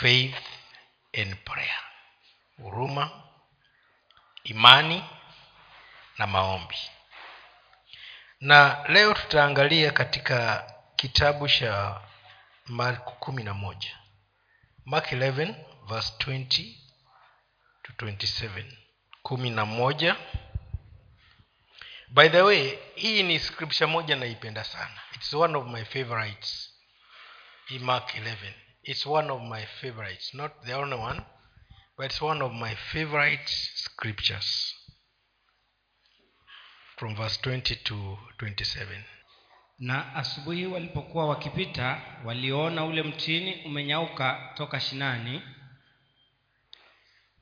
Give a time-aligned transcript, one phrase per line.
[0.00, 0.36] faith
[1.12, 1.80] and prayer.
[2.62, 3.22] Huruma
[4.44, 5.04] imani
[6.18, 6.78] na maombi.
[8.40, 12.00] Na leo tutaangalia katika kitabu cha
[12.66, 13.98] marko kumi na moja.
[14.84, 15.54] Mark 11
[15.88, 16.74] verse 20
[17.82, 18.64] to 27
[19.22, 20.16] kumi na moja.
[22.08, 25.00] By the way hii ni scripture moja naipenda sana.
[25.14, 26.74] Its one of my favorites.
[27.68, 28.52] In mark 11
[28.88, 31.20] its one of my favorites not the only one
[31.96, 34.74] but it's one of my favorite scriptures.
[36.96, 39.02] From verse 20 to 27
[39.78, 45.42] na asubuhi walipokuwa wakipita waliona ule mtini umenyauka toka shinani.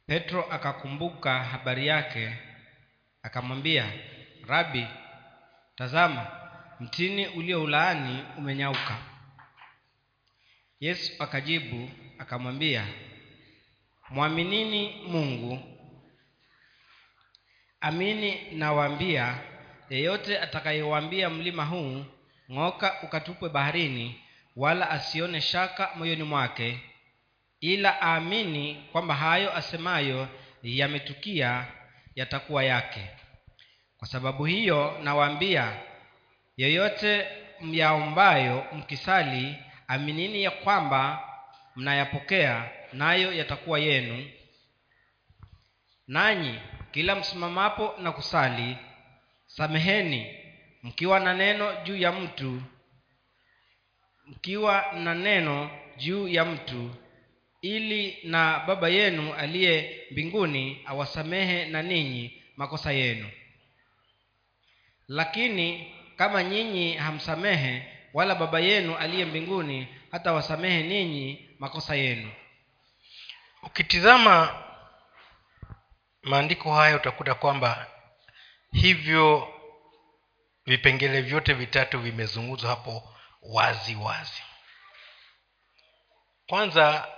[0.07, 2.39] Petro akakumbuka habari yake
[3.23, 3.93] akamwambia
[4.47, 4.87] rabi
[5.77, 6.27] tazama
[6.81, 8.99] mtini ulioulaani umenyauka
[10.81, 12.87] yesu akajibu akamwambia
[14.11, 15.59] mwaminini mungu
[17.81, 19.39] amini nawaambia
[19.91, 22.05] yeyote atakayewambia mlima huu
[22.53, 24.21] ng'oka ukatupwe baharini
[24.57, 26.81] wala asione shaka moyoni mwake
[27.61, 30.29] ila aamini kwamba hayo asemayo
[30.63, 31.67] yametukia
[32.15, 33.11] yatakuwa yake.
[33.97, 35.73] Kwa sababu hiyo nawaambia
[36.57, 37.27] yeyote
[37.61, 39.57] myaombayo mkisali
[39.89, 41.29] aminini ya kwamba
[41.77, 44.31] mnayapokea nayo yatakuwa yenu.
[46.09, 46.59] Nanyi
[46.93, 48.77] kila msimamapo na kusali
[49.47, 50.37] sameheni
[50.83, 52.63] mkiwa na neno juu ya mtu
[54.27, 56.91] mkiwa na neno juu ya mtu
[57.63, 63.31] ili na baba yenu aliye mbinguni awasamehe na ninyi makosa yenu.
[65.09, 67.83] Lakini kama nyinyi hamsamehe
[68.17, 72.33] wala baba yenu aliye mbinguni hata wasamehe ninyi makosa yenu.
[73.63, 74.63] Ukitizama
[76.23, 77.87] maandiko haya utakuta kwamba
[78.73, 79.55] hivyo
[80.67, 84.43] vipengele vyote vitatu vimezungumzwa hapo wazi wazi.
[86.47, 87.09] Kwanza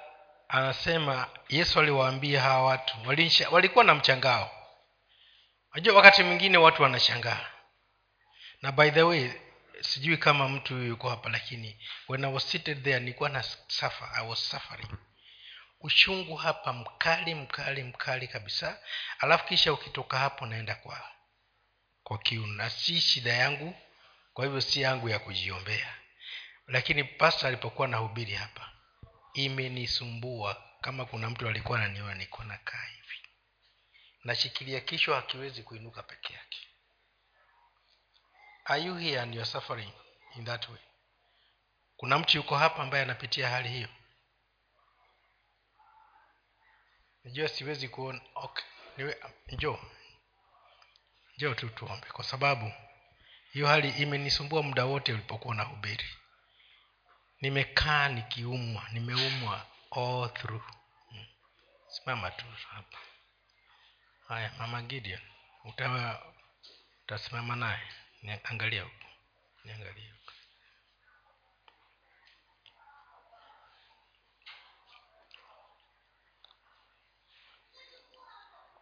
[0.49, 4.51] anasema yesu aliwaambia hawa watu walinsha, walikuwa na mchangao
[5.75, 7.47] najua wakati mwingine watu wanashangaa.
[8.63, 9.31] Na by the way
[9.81, 11.79] sijui kama mtu yuko hapa lakini
[12.09, 14.89] when i was seated there nilikuwa na suffer i was suffering.
[15.81, 18.79] Uchungu hapa mkali mkali mkali kabisa.
[19.19, 21.11] Alafu kisha ukitoka hapo naenda kwa
[22.03, 23.75] kwa na si shida yangu
[24.35, 25.95] kwa hivyo si yangu ya kujiombea.
[26.67, 28.73] Lakini pasta alipokuwa nahubiri hapa
[29.35, 33.19] imenisumbua kama kuna mtu alikuwa ananiona niko nakaa hivi.
[34.25, 36.68] Nashikilia kichwa hakiwezi kuinuka peke yake
[38.69, 39.93] are you here and you're suffering
[40.37, 40.79] in that way?
[41.97, 43.89] Kuna mtu yuko hapa ambaye anapitia hali hiyo?
[47.25, 48.21] Najua siwezi kuona.
[48.35, 48.65] Okay.
[49.49, 49.79] njo
[51.37, 51.55] njoo.
[51.55, 52.73] Tu tuombe kwa sababu
[53.53, 56.05] hiyo hali imenisumbua muda wote ulipokuwa na hubiri
[57.41, 60.63] nimekaa nikiumwa nimeumwa all through.
[61.09, 61.27] Hmm.
[61.89, 62.99] simama tu hapa.
[64.29, 65.21] Haya mama gideon
[67.05, 67.89] utasimama naye
[68.23, 69.07] niangalia huku
[69.65, 70.33] niangalia huku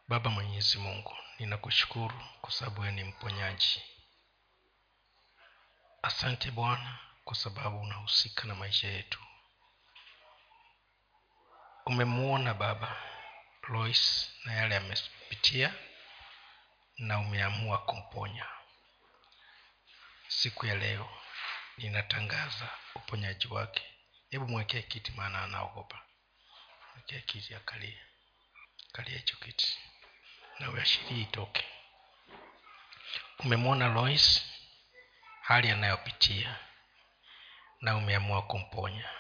[0.09, 3.83] baba mwenyezi mungu ninakushukuru kwa sababu wewe ni mponyaji.
[6.03, 9.21] Asante bwana kwa sababu unahusika na maisha yetu.
[11.87, 12.97] Umemwona baba
[13.69, 15.75] lois na yale amepitia
[16.99, 18.47] na umeamua kumponya
[20.29, 21.09] siku ya leo
[21.79, 23.83] ninatangaza uponyaji wake.
[24.31, 26.03] Hebu mwekee kiti maana anaogopa.
[26.95, 27.99] Mwekee kiti akalie.
[28.93, 29.79] Kalia hicho kiti.
[30.59, 31.65] Na uashirii itoke.
[33.39, 34.45] Umemwona lois?
[35.43, 36.57] Hali anayopitia.
[37.81, 39.11] Na umeamua kumponya.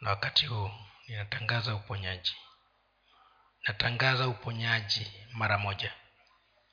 [0.00, 0.70] Na wakati huu
[1.08, 2.36] ninatangaza uponyaji.
[3.68, 5.94] Natangaza uponyaji mara moja.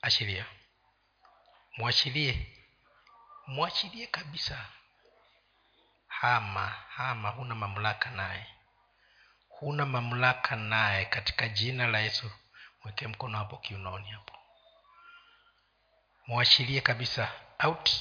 [0.02, 0.46] Ashiria.
[1.78, 2.57] Mwachilie
[3.48, 4.66] mwachilie kabisa.
[6.08, 8.48] Hama hama huna mamlaka naye.
[9.50, 12.32] Huna mamlaka naye katika jina la yesu.
[12.84, 14.34] Mweke mkono hapo kiunoni hapo.
[16.28, 17.32] Mwachilie kabisa.
[17.64, 17.92] Out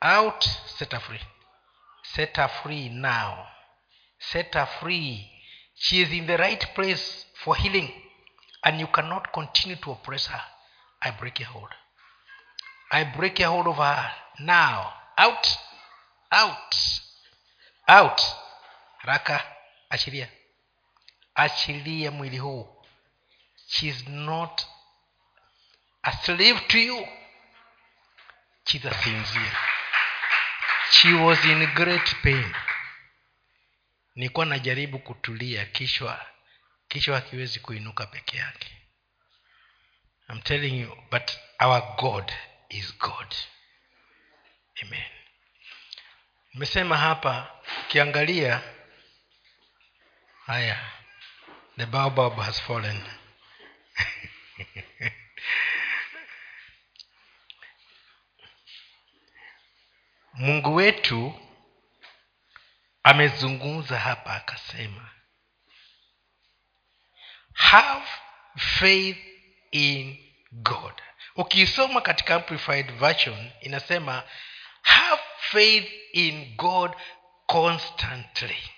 [0.00, 0.44] out
[0.78, 1.26] set free.
[2.02, 3.46] Set free now.
[4.18, 5.28] Set free.
[5.74, 8.02] She is in the right place for healing.
[8.62, 10.44] And you cannot continue to oppress her.
[11.00, 11.74] I break your hold.
[12.90, 15.48] I break your hold of her now out
[16.30, 16.76] out
[17.86, 18.22] out.
[18.98, 19.56] Haraka
[19.90, 20.28] achilia.
[21.34, 22.84] Achilia mwili huu.
[23.66, 24.62] She not
[26.02, 27.08] a slave to you.
[28.64, 29.52] She's a sincere.
[30.90, 32.54] She was in great pain.
[34.14, 36.26] Nilikuwa najaribu kutulia kichwa.
[36.88, 38.78] Kichwa hakiwezi kuinuka peke yake.
[40.28, 41.30] I'm telling you but
[41.60, 42.32] our god
[42.68, 43.34] is god
[44.82, 45.10] amen.
[46.54, 48.60] Nimesema hapa ukiangalia
[50.46, 50.90] haya
[51.76, 53.02] the baobab has fallen.
[60.34, 61.40] Mungu wetu
[63.02, 65.10] amezungumza hapa akasema
[67.52, 68.06] have
[68.56, 69.18] faith
[69.70, 70.18] in
[70.52, 71.02] god.
[71.36, 74.22] Ukiisoma katika amplified version inasema
[74.82, 75.20] have
[75.50, 76.96] faith in god
[77.46, 78.70] constantly.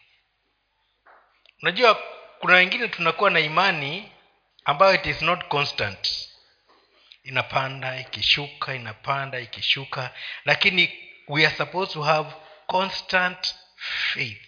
[1.62, 1.94] Unajua
[2.40, 4.12] kuna wengine tunakuwa na imani
[4.64, 6.28] ambayo it is not constant.
[7.22, 10.10] Inapanda ikishuka inapanda ikishuka.
[10.44, 12.30] Lakini we are supposed to have
[12.66, 14.42] constant faith.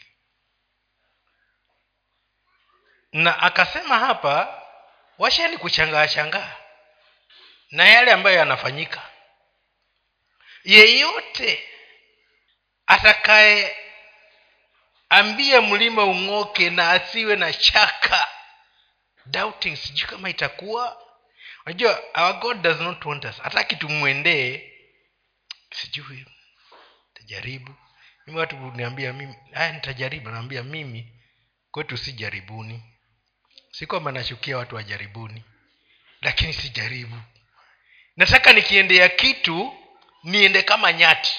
[3.12, 4.62] Na akasema hapa
[5.18, 6.56] washeni kushangaa shangaa
[7.70, 9.02] na yale ambayo yanafanyika
[10.66, 11.68] yeyote
[12.86, 13.76] atakaye
[15.08, 18.28] ambia mlima ung'oke na asiwe na shaka
[19.26, 21.02] doubting sijui kama itakuwa.
[21.66, 23.40] Unajua our god does not want us.
[23.42, 24.72] Hataki tumwendee.
[25.72, 26.26] Sijui
[27.14, 27.74] tajaribu
[28.26, 30.30] mimi watu niambia mimi haya nitajaribu.
[30.30, 31.12] Naambia mimi
[31.70, 32.82] kwetu si jaribuni.
[33.70, 35.44] Si kwamba nashukia watu wajaribuni
[36.20, 37.16] lakini sijaribu.
[38.16, 39.85] Nataka nikiendea kitu
[40.22, 41.36] niende kama nyati.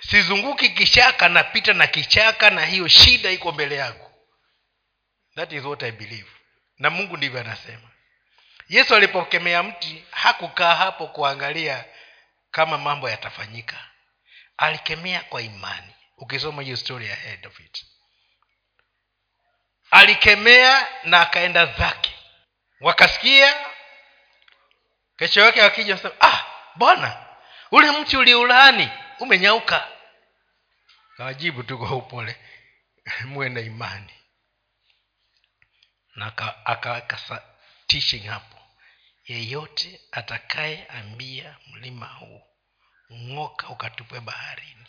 [0.00, 4.10] Sizunguki kichaka napita na kichaka na hiyo shida iko mbele yangu.
[5.34, 6.30] That is what i believe.
[6.78, 7.90] Na mungu ndivyo anasema.
[8.68, 11.84] Yesu alipokemea mti hakukaa hapo kuangalia
[12.50, 13.76] kama mambo yatafanyika.
[14.56, 15.94] Alikemea kwa imani.
[16.16, 17.84] Ukisoma hiyo story ahead of it.
[19.90, 22.14] Alikemea na akaenda zake.
[22.80, 23.66] Wakasikia
[25.18, 26.44] kesho yake wakija wasema ah
[26.76, 27.26] bwana
[27.70, 29.88] ule mti uliulaani umenyauka.
[31.16, 32.36] Kawajibu tu kwa upole
[33.24, 34.14] muwe na imani
[36.16, 36.26] na
[36.64, 37.42] akaweka
[37.86, 38.58] teaching hapo.
[39.24, 42.42] Yeyote atakayeambia mlima huu
[43.12, 44.86] ng'oka ukatupwe baharini.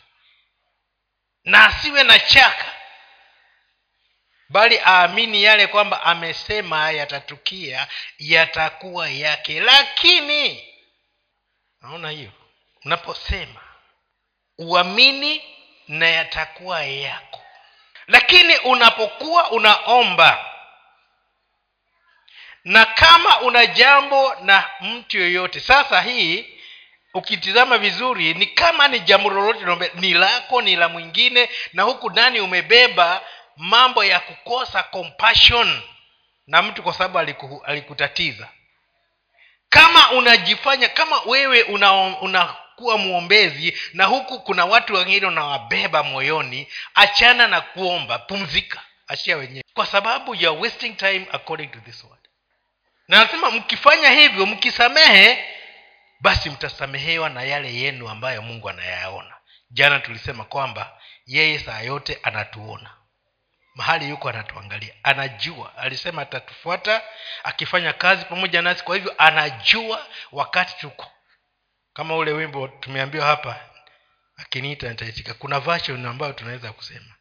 [1.44, 2.79] Na asiwe na chaka
[4.50, 7.86] bali aamini yale kwamba amesema yatatukia
[8.18, 9.60] yatakuwa yake.
[9.60, 10.64] Lakini
[11.82, 12.30] naona hiyo.
[12.84, 13.60] Unaposema
[14.58, 15.42] uamini
[15.88, 17.40] na yatakuwa yako.
[18.06, 20.46] Lakini unapokuwa unaomba
[22.64, 26.46] na kama una jambo na mtu yoyote sasa hii
[27.14, 32.40] ukitizama vizuri ni kama ni jambo lolote ni lako ni la mwingine na huku ndani
[32.40, 33.22] umebeba
[33.60, 35.82] mambo ya kukosa compassion
[36.46, 38.48] na mtu kwa sababu aliku, alikutatiza.
[39.68, 47.46] Kama unajifanya kama wewe unakuwa una mwombezi na huku kuna watu wengine unawabeba moyoni achana
[47.48, 49.64] na kuomba pumzika achia wenyewe.
[49.74, 52.20] Kwa sababu you are wasting time according to this word.
[53.08, 55.44] Na nasema mkifanya hivyo mkisamehe
[56.20, 59.34] basi mtasamehewa na yale yenu ambayo mungu anayaona.
[59.70, 62.99] Jana tulisema kwamba yeye saa yote anatuona
[63.74, 64.94] mahali yuko anatuangalia.
[65.02, 65.76] Anajua.
[65.76, 67.02] Alisema atatufuata
[67.44, 68.84] akifanya kazi pamoja nasi.
[68.84, 71.12] Kwa hivyo anajua wakati tuko.
[71.92, 73.60] Kama ule wimbo tumeambiwa hapa
[74.36, 75.34] akiniita nitaitika.
[75.34, 77.14] Kuna version ambayo tunaweza kusema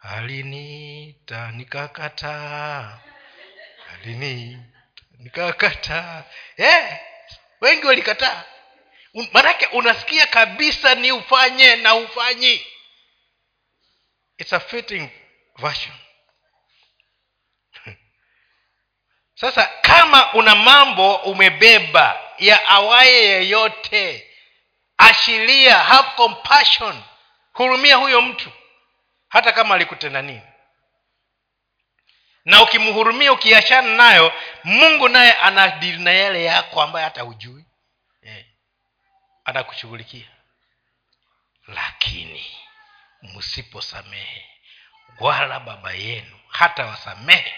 [0.00, 2.98] aliniita nikakataa
[3.92, 4.62] aliniita
[5.18, 6.24] nikakataa
[6.56, 6.98] eh,
[7.60, 8.44] wengi walikataa.
[9.14, 12.66] Un, manake unasikia kabisa ni ufanye na ufanyi.
[14.38, 15.08] It's a fitting
[15.56, 15.94] version
[19.34, 24.30] sasa kama una mambo umebeba ya awaye yeyote
[24.98, 27.02] ashiria have compassion
[27.52, 28.52] hurumia huyo mtu
[29.28, 30.42] hata kama alikutenda nini.
[32.44, 34.32] Na ukimhurumia ukiachana nayo
[34.64, 37.64] mungu naye anadili na yale yako ambayo hata hujui.
[38.22, 38.44] Yeah.
[39.44, 40.26] anakushughulikia.
[41.66, 42.56] Lakini
[43.22, 44.55] msiposamehe
[45.20, 47.54] wala baba yenu hata wasamehe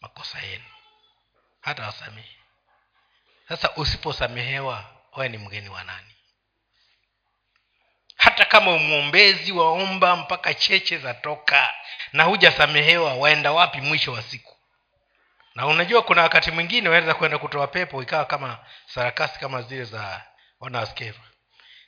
[0.00, 0.64] makosa yenu.
[1.60, 2.36] Hata wasamehe.
[3.48, 4.84] Sasa usiposamehewa
[5.16, 6.14] wewe ni mgeni wa nani?
[8.16, 11.74] Hata kama mwombezi waomba mpaka cheche zatoka
[12.12, 14.56] na hujasamehewa waenda wapi mwisho wa siku?
[15.54, 20.24] Na unajua kuna wakati mwingine waweza kwenda kutoa pepo ikawa kama sarakasi kama zile za
[20.60, 21.20] wanawaskeva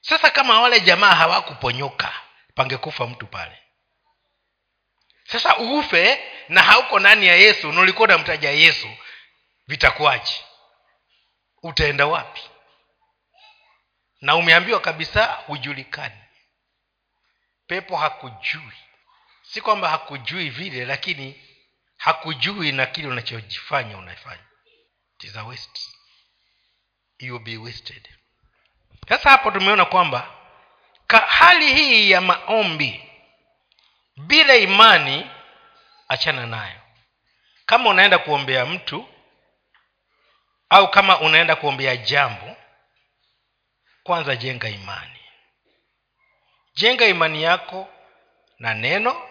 [0.00, 2.12] sasa kama wale jamaa hawakuponyoka
[2.54, 3.58] pangekufa mtu pale
[5.32, 8.90] sasa uufe na hauko ndani ya yesu na ulikuwa unamtaja yesu
[9.66, 10.44] vitakuwaje?
[11.62, 12.40] Utaenda wapi?
[14.20, 16.20] Na umeambiwa kabisa hujulikani.
[17.66, 18.72] Pepo hakujui.
[19.42, 21.42] Si kwamba hakujui vile lakini
[21.96, 24.44] hakujui na kile unachojifanya unafanya.
[25.36, 25.80] A waste.
[27.18, 28.08] You be wasted.
[29.08, 30.36] Sasa hapo tumeona kwamba
[31.28, 33.09] hali hii ya maombi
[34.26, 35.30] bila imani
[36.08, 36.80] achana nayo.
[37.66, 39.08] Kama unaenda kuombea mtu
[40.70, 42.56] au kama unaenda kuombea jambo
[44.02, 45.20] kwanza jenga imani.
[46.74, 47.88] Jenga imani yako
[48.58, 49.28] na neno.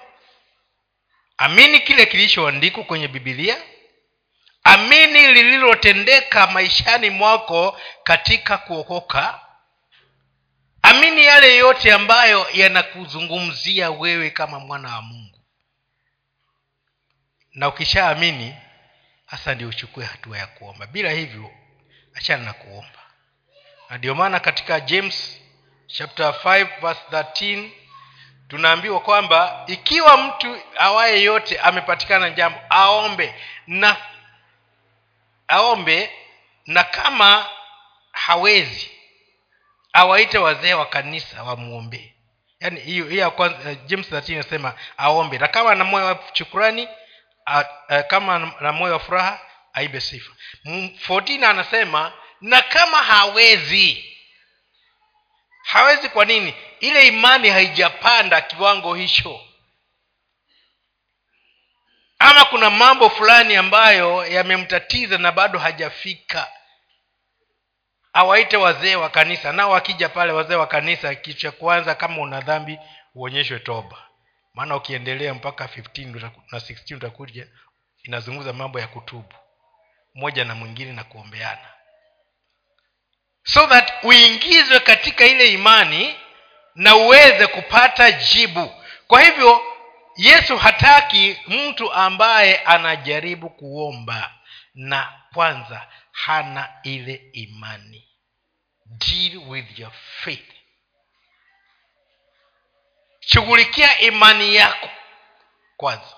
[1.37, 3.57] Amini kile kilichoandikwa kwenye bibilia
[4.63, 9.39] amini lililotendeka maishani mwako katika kuokoka
[10.89, 15.39] amini yale yote ambayo yanakuzungumzia wewe kama mwana wa mungu.
[17.53, 18.55] Na ukishaamini
[19.25, 20.87] hasa ndio uchukue hatua ya kuomba.
[20.87, 21.51] Bila hivyo
[22.13, 22.99] achana na kuomba.
[23.89, 25.41] Na ndio maana katika james
[25.87, 27.69] chapter 5 verse 13
[28.47, 33.35] tunaambiwa kwamba ikiwa mtu awaye yote amepatikana jambo aombe
[33.67, 33.97] na
[35.47, 36.11] aombe
[36.65, 37.49] na kama
[38.11, 38.91] hawezi
[39.93, 42.13] awaite wazee wa kanisa wamwombee
[42.59, 45.37] yaani hiyo ya kwanza uh, james 13 inasema aombe.
[45.37, 46.87] Na kama na moyo wa shukurani
[48.07, 49.39] kama na moyo wa furaha
[49.73, 50.31] aibe sifa.
[50.65, 54.05] 14 anasema na kama hawezi.
[55.63, 56.53] Hawezi kwa nini?
[56.79, 59.41] Ile imani haijapanda kiwango hicho.
[62.19, 66.51] Ama kuna mambo fulani ambayo yamemtatiza na bado hajafika
[68.19, 69.51] awaite wazee wa kanisa.
[69.51, 72.79] Nao wakija pale wazee wa kanisa kitu cha kwanza kama una dhambi
[73.15, 73.97] uonyeshwe toba.
[74.53, 76.21] Maana ukiendelea mpaka 15
[76.51, 77.47] na 16 utakuja
[78.03, 79.33] inazungumza mambo ya kutubu.
[80.15, 81.67] Mmoja na mwingine na kuombeana.
[83.43, 86.15] So that uingizwe katika ile imani
[86.75, 88.71] na uweze kupata jibu.
[89.07, 89.61] Kwa hivyo
[90.15, 94.33] yesu hataki mtu ambaye anajaribu kuomba
[94.73, 98.08] na kwanza hana ile imani
[98.97, 100.53] deal with your faith.
[103.19, 104.89] Shughulikia imani yako
[105.77, 106.15] kwanza.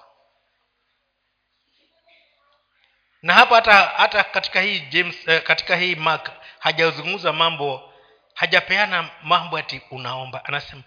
[3.21, 7.93] Na hapa hata hata katika hii james eh, katika hii mark hajazungumza mambo
[8.33, 10.45] hajapeana mambo ati unaomba.
[10.45, 10.83] Anasema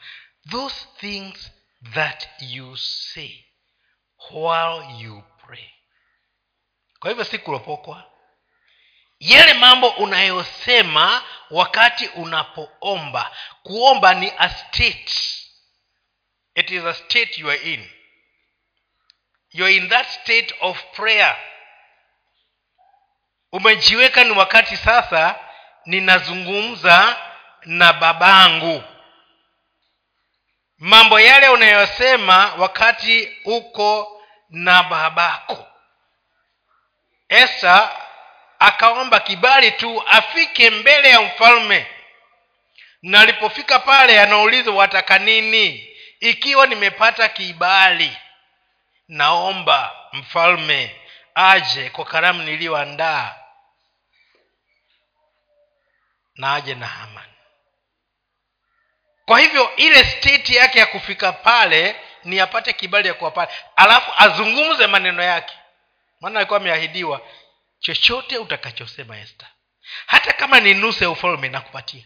[0.50, 1.50] those things
[1.94, 3.44] that you say
[4.30, 5.70] while you pray.
[6.98, 8.10] Kwa hivyo si kuropokwa
[9.24, 13.30] yale mambo unayosema wakati unapoomba
[13.62, 15.12] kuomba ni a state.
[16.54, 17.90] It is a state you are in.
[19.50, 21.36] You are in that state of prayer.
[23.52, 25.38] Umejiweka ni wakati sasa
[25.86, 27.16] ninazungumza
[27.64, 28.84] na babangu.
[30.78, 35.66] Mambo yale unayosema wakati uko na babako.
[37.28, 38.03] Esta
[38.66, 41.86] akaomba kibali tu afike mbele ya mfalme.
[43.02, 45.96] Na alipofika pale anaulizwa wataka nini?
[46.20, 48.16] Ikiwa nimepata kibali
[49.08, 51.00] naomba mfalme
[51.34, 53.34] aje kwa karamu niliyoandaa
[56.36, 57.28] na aje na haman.
[59.26, 63.52] Kwa hivyo ile state yake ya kufika pale ni apate kibali ya kuwa pale.
[63.76, 65.54] Alafu azungumze maneno yake.
[66.20, 67.20] Maana alikuwa ameahidiwa
[67.84, 69.50] chochote utakachosema esta
[70.06, 72.04] hata kama ni nusu ya ufalme nakupatia.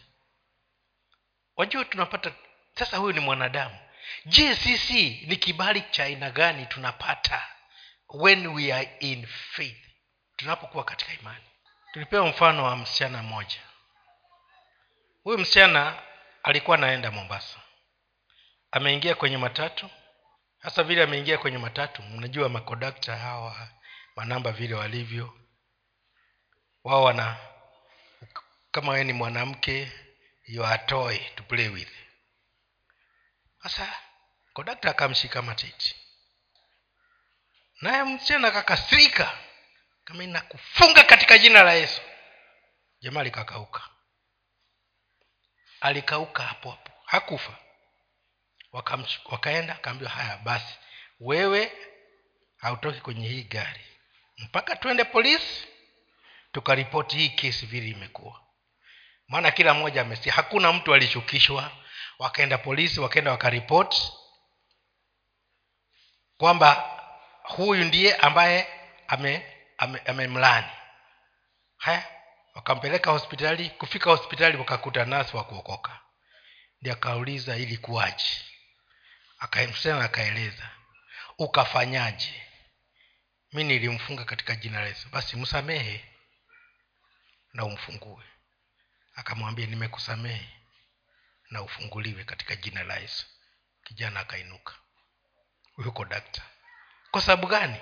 [1.55, 2.31] Wajua tunapata
[2.75, 3.79] sasa huyu ni mwanadamu.
[4.25, 7.47] Je sisi ni kibali cha aina gani tunapata
[8.09, 9.77] when we are in faith?
[10.35, 11.43] Tunapokuwa katika imani.
[11.93, 13.59] Tulipewa mfano wa msichana mmoja.
[15.23, 16.01] Huyu msichana
[16.43, 17.59] alikuwa anaenda mombasa.
[18.71, 19.89] Ameingia kwenye matatu.
[20.59, 23.69] Hasa vile ameingia kwenye matatu mnajua makodakta hawa
[24.15, 25.38] manamba vile walivyo
[26.89, 27.37] wao wana
[28.71, 29.91] kama wee ni mwanamke
[30.47, 31.89] you are toy to play with.
[33.63, 33.97] Sasa
[34.53, 35.95] kodakta akamshika matiti.
[37.81, 39.37] Naye msichana akakasirika
[40.03, 42.01] kama inakufunga katika jina la yesu.
[43.01, 43.81] Jamaa likakauka.
[45.81, 46.91] Alikauka hapo hapo.
[47.05, 47.57] Hakufa.
[48.73, 50.73] Wakamch- wakaenda akaambiwa haya basi
[51.19, 51.71] wewe
[52.57, 53.85] hautoki kwenye hii gari.
[54.37, 55.67] Mpaka twende polisi
[56.51, 58.41] tukaripoti hii kesi vile imekuwa.
[59.27, 61.71] Maana kila mmoja amesi hakuna mtu alishukishwa
[62.19, 64.11] wakaenda polisi wakaenda wakaripoti
[66.37, 66.99] kwamba
[67.43, 68.67] huyu ndiye ambaye
[69.07, 69.43] amemlani
[69.77, 70.65] ame, ame
[71.77, 72.07] haya
[72.55, 75.99] wakampeleka hospitali kufika hospitali wakakuta nasi wa kuokoka.
[76.81, 78.41] Ndi akauliza ilikuwaje
[79.39, 80.69] akamsema akaeleza
[81.37, 82.43] ukafanyaje?
[83.53, 85.09] Mi nilimfunga katika jina la yesu.
[85.09, 86.08] Basi msamehe
[87.53, 88.23] na umfungue.
[89.15, 90.49] Akamwambia nimekusamehe
[91.49, 93.25] na ufunguliwe katika jina la yesu.
[93.83, 94.73] Kijana akainuka.
[95.85, 96.41] Yuko dakta
[97.11, 97.77] kwa sababu gani?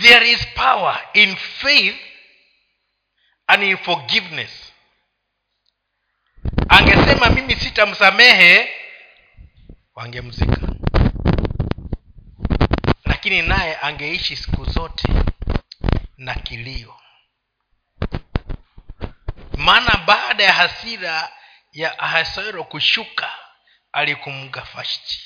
[0.00, 1.96] There is power in faith
[3.46, 4.72] and in forgiveness.
[6.68, 8.74] Angesema mimi sitamsamehe
[9.94, 10.60] wangemzika.
[13.04, 15.08] Lakini naye angeishi siku zote
[16.16, 16.99] na kilio
[19.60, 21.28] maana baada ya hasira
[21.72, 23.30] ya ahasero kushuka
[23.92, 25.20] alikumbuka fashti.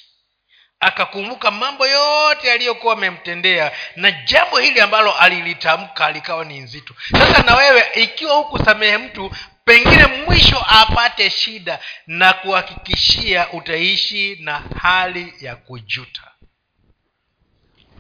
[0.81, 6.95] Akakumbuka mambo yote aliyokuwa amemtendea na jambo hili ambalo alilitamka likawa ni nzito.
[7.13, 9.31] Sasa na wewe ikiwa hukusamehe mtu
[9.65, 16.23] pengine mwisho apate shida na kuhakikishia utaishi na hali ya kujuta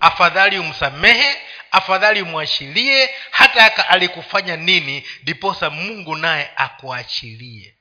[0.05, 1.37] afadhali umsamehe
[1.71, 7.77] afadhali umwachilie hata aka alikufanya nini ndiposa mungu naye akuachilie.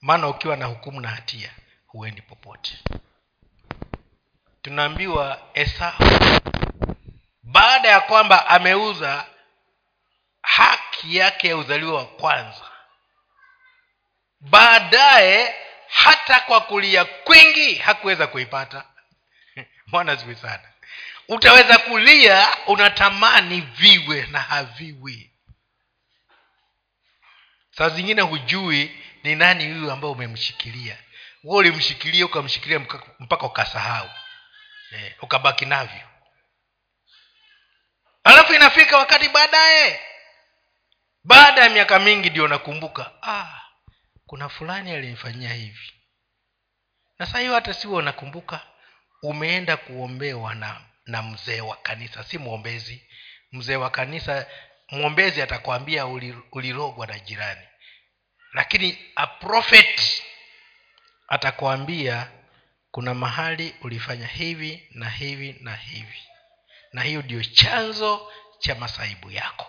[0.00, 1.50] Maana ukiwa na hukumu na hatia
[1.86, 2.78] huendi popote.
[4.62, 5.92] Tunaambiwa esau
[7.42, 9.26] baada ya kwamba ameuza
[10.42, 12.70] haki yake ya uzaliwa wa kwanza
[14.40, 15.54] baadaye
[15.88, 18.84] hata kwa kulia kwingi hakuweza kuipata.
[19.92, 20.69] Mwana zui sana
[21.30, 25.30] utaweza kulia unatamani viwe na haviwi.
[27.70, 30.98] Saa zingine hujui ni nani huyu ambao umemshikilia.
[31.44, 34.10] We ulimshikilia ukamshikilia mpaka- ukasahau.
[34.92, 36.08] Eh, ukabaki navyo.
[38.24, 40.00] Alafu inafika wakati baadaye.
[41.24, 43.60] Baada ya miaka mingi ndio nakumbuka ah,
[44.26, 45.92] kuna fulani alinifanyia hivi.
[47.18, 48.60] Na saa hiyo hata siwe unakumbuka
[49.22, 53.06] umeenda kuombewa na na mzee wa kanisa si mwombezi.
[53.52, 54.46] Mzee wa kanisa
[54.90, 56.06] mwombezi atakwambia
[56.52, 57.66] ulirogwa na jirani.
[58.52, 60.22] Lakini a prophet
[61.28, 62.30] atakwambia
[62.90, 66.22] kuna mahali ulifanya hivi na hivi na hivi.
[66.92, 69.66] Na hiyo ndio chanzo cha masaibu yako.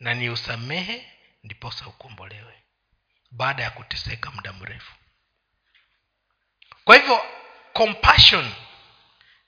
[0.00, 2.62] Na ni usamehe ndiposa ukombolewe.
[3.30, 4.94] Baada ya kuteseka muda mrefu.
[6.84, 7.22] Kwa hivyo
[7.72, 8.52] compassion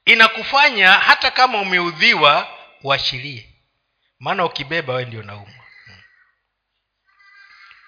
[0.07, 3.55] inakufanya hata kama umeudhiwa uachilie
[4.19, 5.65] maana ukibeba we ndio naumwa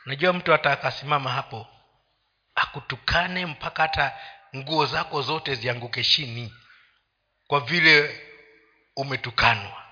[0.06, 1.66] unajua mtu hata akasimama hapo
[2.54, 4.18] akutukane mpaka hata
[4.56, 6.54] nguo zako zote zianguke chini
[7.46, 8.24] kwa vile
[8.96, 9.84] umetukanwa.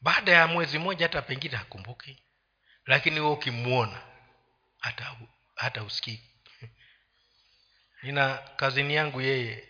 [0.00, 2.22] Baada ya mwezi mmoja hata pengine hakumbuki
[2.84, 4.02] lakini huo ukimwona
[4.78, 5.16] hata
[5.56, 6.20] hata usikii
[8.02, 9.68] nina kazini yangu yeye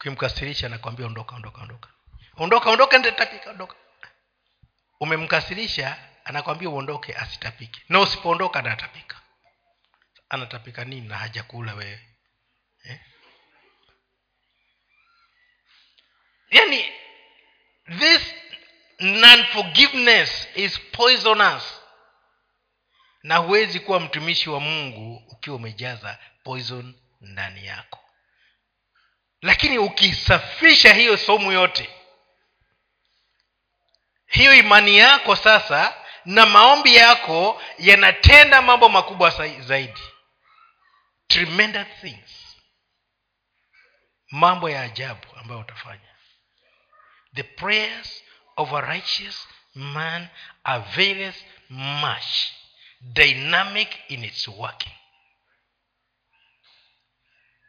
[0.00, 1.88] ukimkasirisha nakwambia ondoka ondoka ondoka.
[2.36, 2.96] Ondoka ondoka
[3.50, 3.76] ondoka.
[5.00, 7.82] Umemkasirisha anakwambia uondoke asitapike.
[7.88, 9.20] Na usipoondoka anatapika.
[10.28, 12.00] Anatapika nini na hajakula wewe?
[12.84, 13.00] Eh?
[16.50, 16.84] yani
[17.98, 18.34] this
[19.00, 21.80] non-forgiveness is poisonous.
[23.22, 27.99] Na huwezi kuwa mtumishi wa mungu ukiwa umejaza poison ndani yako
[29.42, 31.90] lakini ukisafisha hiyo somu yote
[34.30, 40.00] hiyo imani yako sasa na maombi yako yanatenda mambo makubwa zaidi.
[41.28, 42.56] Tremendous things.
[44.30, 46.14] Mambo ya ajabu ambayo utafanya.
[47.34, 48.24] The prayers
[48.56, 50.28] of a righteous man
[50.64, 52.52] availeth much.
[53.00, 54.92] Dynamic in its working.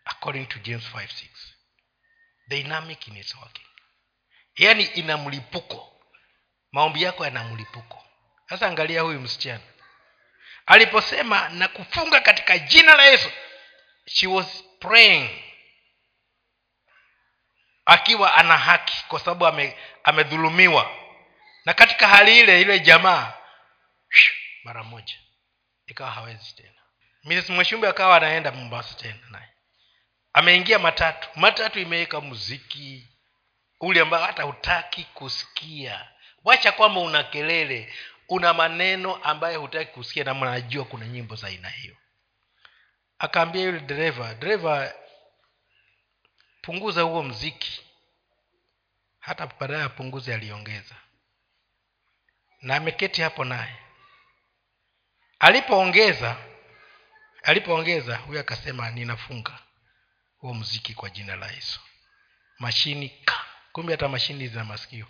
[0.05, 1.50] According to james 5 6
[2.51, 3.65] dynamic in its working
[4.55, 5.87] yaani ina mlipuko.
[6.71, 8.05] Maombi yako yana mlipuko.
[8.49, 9.63] Sasa angalia huyu msichana.
[10.65, 13.31] Aliposema na kufunga katika jina la yesu
[14.05, 15.43] she was praying.
[17.85, 20.97] Akiwa ana haki kwa sababu ame, amedhulumiwa.
[21.65, 23.33] Na katika hali ile ile jamaa
[24.63, 25.15] mara moja.
[25.87, 26.81] Ikawa hawezi tena.
[27.23, 29.50] Mrs mweshumbe akawa anaenda mombasa tena naye
[30.33, 31.29] ameingia matatu.
[31.35, 33.07] Matatu imeweka muziki
[33.79, 36.07] ule ambao hata hutaki kusikia.
[36.43, 37.93] Wacha kwamba una kelele
[38.29, 41.97] una maneno ambayo hutaki kusikia na mnajua kuna nyimbo za aina hiyo.
[43.19, 44.93] Akaambia yule dereva dereva
[46.61, 47.85] punguza huo mziki
[49.19, 50.95] hata baadaye apunguze aliongeza.
[52.61, 53.75] Na ameketi hapo naye.
[55.39, 56.37] Alipoongeza
[57.43, 59.59] alipoongeza huyo akasema ninafunga
[60.41, 61.79] huo mziki kwa jina la yesu.
[62.59, 65.05] Mashini ka kumbe hata mashini zina masikio.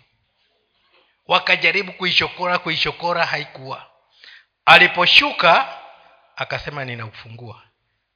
[1.26, 3.90] Wakajaribu kuishokora kuishokora haikuwa.
[4.64, 5.78] Aliposhuka
[6.36, 7.62] akasema ninaufungua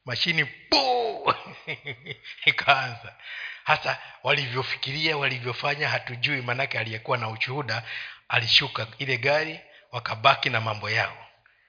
[0.04, 1.34] mashini bu
[2.50, 3.16] ikaanza.
[3.64, 7.82] Hasa walivyofikiria walivyofanya hatujui maanake aliyekuwa na ushuhuda
[8.28, 9.60] alishuka ile gari
[9.92, 11.26] wakabaki na mambo yao.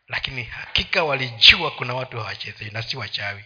[0.07, 3.45] Lakini hakika walijua kuna watu hawachezei na si wachawi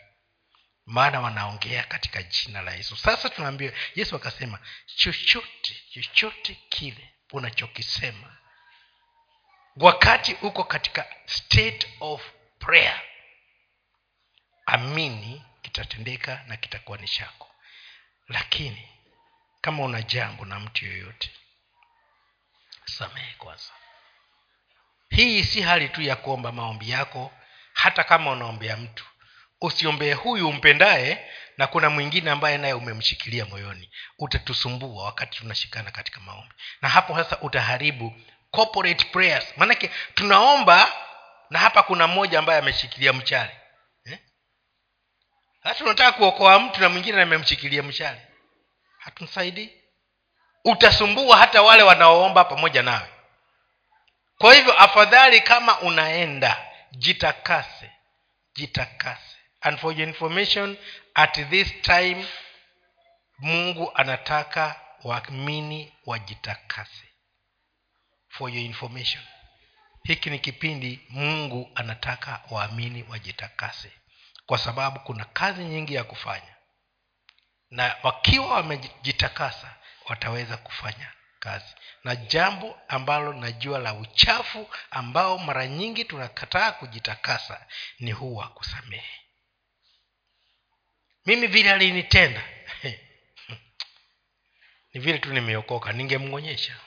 [0.91, 2.97] maana wanaongea katika jina la yesu.
[2.97, 4.60] Sasa tunaambiwa yesu akasema
[4.95, 8.38] chochote chochote kile unachokisema
[9.75, 12.21] wakati uko katika state of
[12.60, 13.01] prayer
[14.65, 17.47] amini kitatendeka na kitakuwa ni chako.
[18.27, 18.89] Lakini
[19.62, 21.32] kama una jambo na mtu yoyote
[22.86, 23.71] samehe kwanza.
[25.10, 27.32] Hii si hali tu ya kuomba maombi yako
[27.73, 29.06] hata kama unaombea mtu
[29.62, 33.91] usiombee huyu umpendaye na kuna mwingine ambaye naye umemshikilia moyoni.
[34.19, 36.56] Utatusumbua wakati tunashikana katika maombi.
[36.82, 38.15] Na hapo sasa utaharibu
[38.52, 39.45] corporate prayers.
[39.58, 40.93] Maanake tunaomba
[41.50, 43.58] na hapa kuna mmoja ambaye ameshikilia mchale
[44.06, 44.19] eh?
[45.82, 48.28] unataka kuokoa mtu na mwingine amemshikilia mchale
[48.97, 49.69] hatumsaidii.
[50.65, 53.10] Utasumbua hata wale wanaoomba pamoja nawe.
[54.38, 57.91] Kwa hivyo afadhali kama unaenda jitakase
[58.56, 59.31] jitakase
[59.62, 60.78] and for your information
[61.15, 62.26] at this time
[63.39, 67.08] mungu anataka waamini wajitakase.
[68.30, 69.24] For your information.
[70.04, 73.91] Hiki ni kipindi mungu anataka waamini wajitakase.
[74.45, 76.56] Kwa sababu kuna kazi nyingi ya kufanya.
[77.69, 79.76] Na wakiwa wamejitakasa
[80.10, 81.76] wataweza kufanya kazi.
[82.04, 87.65] Na jambo ambalo najua la uchafu ambao mara nyingi tunakataa kujitakasa
[88.00, 89.20] ni huu wa kusamehe
[91.25, 92.43] mimi vile alinitenda.
[94.93, 96.77] Ni vile tu nimeokoka ningemwonyesha.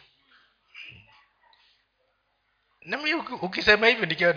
[2.81, 4.35] Nami ukisema hivyo nikiwa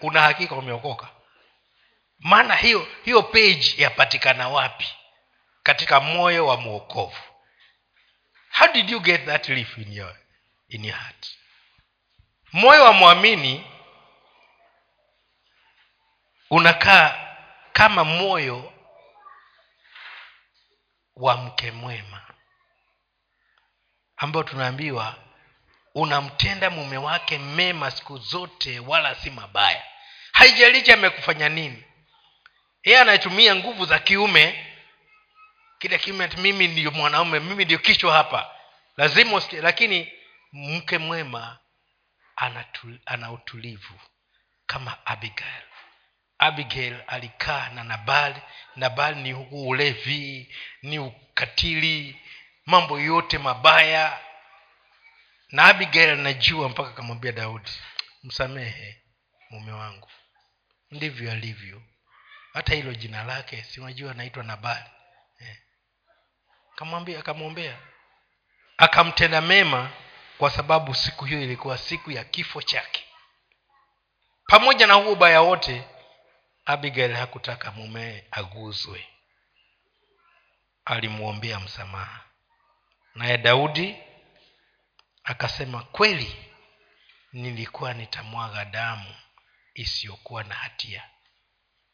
[0.00, 1.08] una hakika umeokoka?
[2.18, 4.88] Maana hiyo hiyo page yapatikana wapi?
[5.62, 7.22] Katika moyo wa mwokovu.
[8.50, 10.16] How did you get that leaf in your,
[10.68, 11.26] in your heart?
[12.52, 13.66] Moyo wa mwamini
[16.50, 17.36] unakaa
[17.72, 18.72] kama moyo
[21.16, 22.22] wa mke mwema
[24.16, 25.16] ambao tunaambiwa
[25.94, 29.84] unamtenda mume wake mema siku zote wala si mabaya.
[30.32, 31.84] Haijalishi amekufanya nini.
[32.84, 34.66] Yeye anatumia nguvu za kiume.
[35.78, 38.50] Kile kiume mimi ndio mwanaume mimi ndio kichwa hapa.
[38.96, 40.12] Lazima lakini
[40.52, 41.58] mke mwema
[43.06, 44.00] ana utulivu
[44.66, 45.69] kama abigail
[46.40, 48.40] abigail alikaa na nabali
[48.76, 52.20] nabali ni ulevi ni ukatili
[52.66, 54.20] mambo yote mabaya.
[55.50, 57.70] Na abigail anajua mpaka akamwambia daudi
[58.22, 59.02] msamehe
[59.50, 60.08] mume wangu.
[60.90, 61.82] Ndivyo alivyo.
[62.52, 64.90] Hata hilo jina lake si unajua anaitwa nabali
[65.38, 65.56] eh.
[67.18, 67.78] akamwombea.
[68.76, 69.90] Akamtenda mema
[70.38, 73.04] kwa sababu siku hiyo ilikuwa siku ya kifo chake.
[74.46, 75.84] Pamoja na huo ubaya wote
[76.70, 79.08] abigail hakutaka mumee aguzwe.
[80.84, 82.20] Alimwombea msamaha.
[83.14, 83.96] Naye daudi
[85.24, 86.36] akasema kweli
[87.32, 89.14] nilikuwa nitamwaga damu
[89.74, 91.02] isiyokuwa na hatia.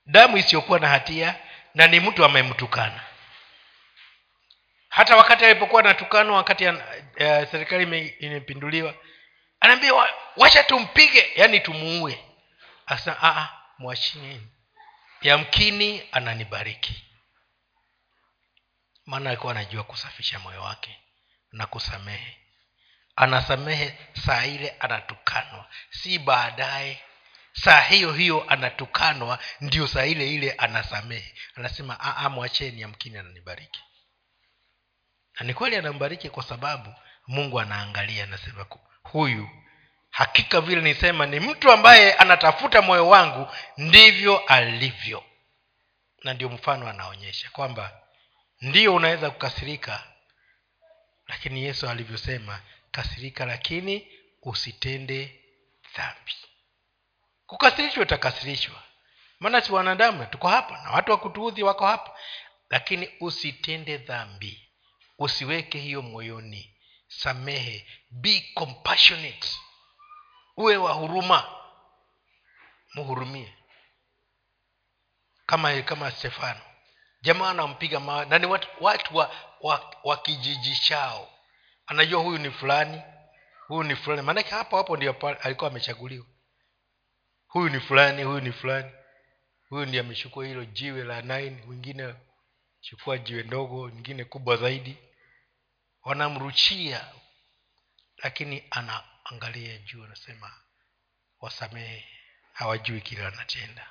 [0.06, 1.34] Damu isiyokuwa na hatia
[1.74, 3.00] na ni mtu amemtukana.
[4.88, 6.74] Hata wakati alipokuwa natukanwa wakati uh,
[7.50, 8.94] serikali imepinduliwa
[9.60, 12.24] anaambia wa, wacha tumpige yaani tumuue.
[12.86, 14.46] Akasema mwachini
[15.26, 17.02] yamkini ananibariki.
[19.06, 21.00] Maana alikuwa anajua kusafisha moyo wake
[21.52, 22.36] na kusamehe.
[23.16, 25.70] Anasamehe saa ile anatukanwa.
[25.90, 27.02] Si baadaye.
[27.52, 31.34] Saa hiyo hiyo anatukanwa ndio saa ile ile anasamehe.
[31.54, 33.80] Anasema aa mwacheni yamkini ananibariki.
[35.40, 36.94] Na ni kweli anambariki kwa sababu
[37.26, 38.66] mungu anaangalia anasema
[39.02, 39.50] huyu
[40.16, 45.24] hakika vile nisema ni mtu ambaye anatafuta moyo wangu ndivyo alivyo.
[46.24, 48.00] Na ndio mfano anaonyesha kwamba
[48.60, 50.04] ndio unaweza kukasirika
[51.26, 54.08] lakini yesu alivyosema kasirika lakini
[54.42, 55.40] usitende
[55.96, 56.34] dhambi.
[57.46, 58.82] Kukasirishwa utakasirishwa.
[59.40, 62.18] Maana si wanadamu tuko hapa na watu wa kutuudhi wako hapa.
[62.70, 64.68] Lakini usitende dhambi.
[65.18, 66.76] Usiweke hiyo moyoni.
[67.08, 67.86] Samehe.
[68.10, 69.48] Be compassionate
[70.56, 71.52] uwe wa huruma.
[72.94, 73.54] Muhurumie.
[75.46, 76.60] Kama kama stefano.
[77.22, 81.32] Jamaa anampiga mawe na ni watu, watu wa, wa, wa kijiji chao.
[81.86, 83.02] Anajua huyu ni fulani
[83.68, 84.22] huyu ni fulani.
[84.22, 86.26] Maanake hapo hapo ndio alikuwa amechaguliwa.
[87.46, 88.92] Huyu ni fulani huyu ni fulani.
[89.68, 92.14] Huyu ndiye amechukua hilo jiwe la nine wengine
[92.80, 94.96] chukua jiwe ndogo nyingine kubwa zaidi.
[96.02, 97.12] Wanamruchia
[98.16, 98.64] lakini
[99.30, 100.60] anaangalia juu anasema
[101.40, 102.08] wasamehe
[102.52, 103.86] hawajui kile wanatenda.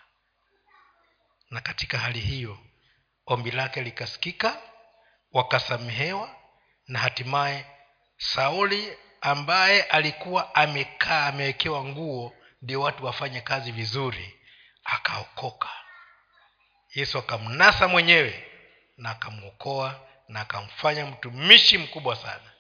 [1.50, 2.60] Na katika hali hiyo
[3.26, 4.62] ombi lake likasikika
[5.32, 6.36] wakasamehewa
[6.88, 7.66] na hatimaye
[8.18, 14.40] sauli ambaye alikuwa amekaa amewekewa nguo ndio watu wafanye kazi vizuri
[14.84, 15.70] akaokoka.
[16.96, 18.52] Yesu akamnasa mwenyewe
[18.98, 22.52] na akamwokoa na akamfanya mtumishi mkubwa sana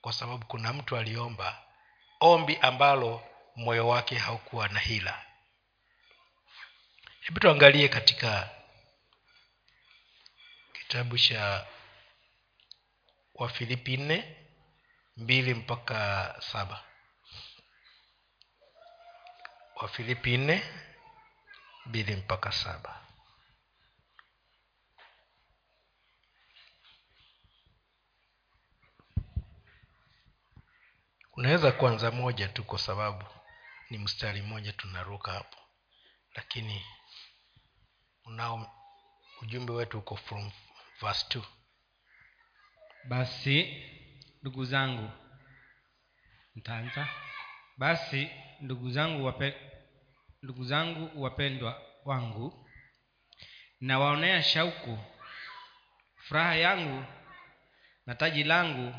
[0.00, 1.62] kwa sababu kuna mtu aliomba
[2.22, 3.24] ombi ambalo
[3.56, 5.26] moyo wake haukuwa na hila.
[7.20, 8.50] Hebu tuangalie katika
[10.72, 11.66] kitabu cha
[13.34, 14.36] wafilipi nne
[15.16, 16.84] mbili mpaka saba.
[19.76, 20.62] Wafilipi nne
[21.86, 23.00] mbili mpaka saba
[31.42, 33.24] unaweza kuanza moja tu kwa sababu
[33.90, 35.58] ni mstari mmoja tunaruka hapo
[36.34, 36.84] lakini
[38.24, 38.72] unao
[39.40, 40.50] ujumbe wetu uko from
[41.00, 41.44] verse two.
[43.04, 43.82] basi
[44.42, 45.10] ndugu zangu
[46.54, 47.08] ntaanza
[47.76, 49.54] basi ndugu zangu wape,
[50.42, 52.68] ndugu zangu wapendwa wangu
[53.80, 54.98] nawaonea shauku
[56.16, 57.04] furaha yangu
[58.06, 58.94] na taji langu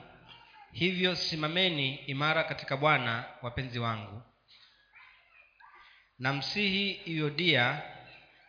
[0.73, 4.21] hivyo simameni imara katika bwana wapenzi wangu.
[6.19, 7.81] Namsihi iodia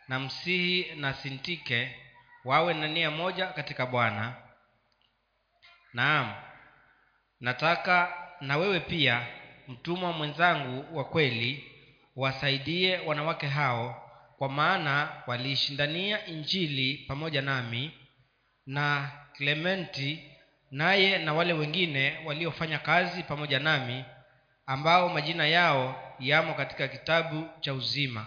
[0.07, 1.95] na msihi na sintike
[2.45, 4.35] wawe na nia moja katika bwana.
[5.93, 6.33] Naam
[7.39, 9.27] nataka na wewe pia
[9.67, 11.71] mtumwa mwenzangu wa kweli
[12.15, 17.91] wasaidie wanawake hao kwa maana waliishindania injili pamoja nami
[18.65, 20.31] na klementi
[20.75, 24.05] naye na wale wengine waliofanya kazi pamoja nami
[24.65, 28.25] ambao majina yao yamo katika kitabu cha uzima.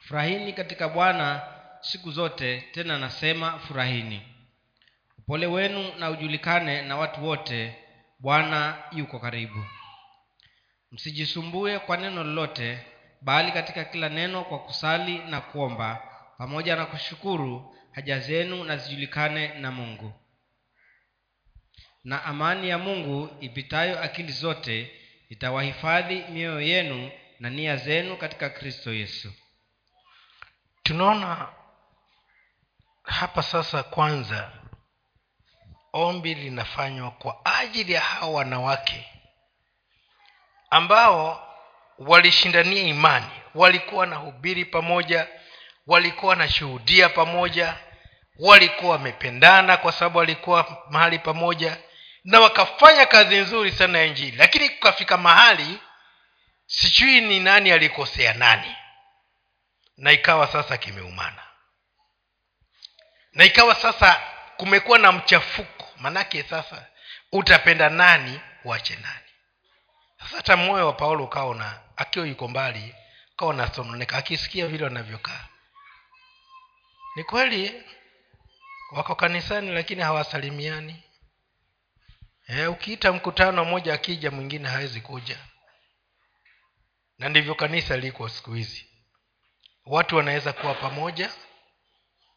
[0.00, 1.42] Furahini katika bwana
[1.80, 4.22] siku zote tena nasema furahini.
[5.18, 7.76] Upole wenu na ujulikane na watu wote
[8.18, 9.64] bwana yuko karibu.
[10.92, 12.86] Msijisumbue kwa neno lolote
[13.20, 16.02] bali katika kila neno kwa kusali na kuomba
[16.38, 20.12] pamoja na kushukuru haja zenu na zijulikane na mungu
[22.04, 24.90] na amani ya mungu ipitayo akili zote
[25.28, 27.10] itawahifadhi mioyo yenu
[27.40, 29.32] na nia zenu katika kristo yesu.
[30.82, 31.48] Tunaona
[33.02, 34.50] hapa sasa kwanza
[35.92, 39.06] ombi linafanywa kwa ajili ya hawa wanawake
[40.70, 41.46] ambao
[41.98, 45.26] walishindania imani walikuwa na hubiri pamoja
[45.86, 47.76] walikuwa wanashuhudia pamoja
[48.38, 51.76] walikuwa wamependana kwa sababu walikuwa mahali pamoja
[52.24, 54.36] na wakafanya kazi nzuri sana ya injili.
[54.36, 55.78] Lakini kukafika mahali
[56.66, 58.76] sijui ni nani alikosea nani.
[59.96, 61.42] Na ikawa sasa kimeumana.
[63.32, 64.22] Na ikawa sasa
[64.56, 65.86] kumekuwa na mchafuko.
[65.96, 66.86] Manake sasa
[67.32, 69.30] utapenda nani uache nani.
[70.20, 72.94] Sasa hata moyo wa paulo ukaona akiwa yuko mbali
[73.32, 75.44] ukawa nasononeka akisikia vile wanavyokaa.
[77.16, 77.82] Ni kweli
[78.92, 81.02] wako kanisani lakini hawasalimiani
[82.50, 85.38] e, ukiita mkutano mmoja akija mwingine hawezi kuja.
[87.18, 88.86] Na ndivyo kanisa liko siku hizi.
[89.86, 91.30] Watu wanaweza kuwa pamoja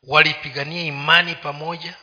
[0.03, 1.95] walipigania imani pamoja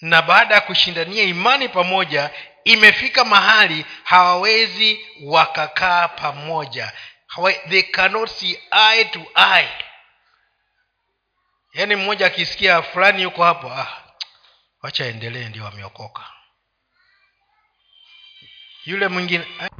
[0.00, 2.30] na baada ya kushindania imani pamoja
[2.64, 6.92] imefika mahali hawawezi wakakaa pamoja.
[7.26, 9.84] Hawa, they cannot see eye to eye.
[11.72, 14.07] Yaani mmoja akisikia fulani yuko hapo ah,
[14.82, 16.32] wacha endelee ndio wameokoka
[18.84, 19.70] yule mwingine eh?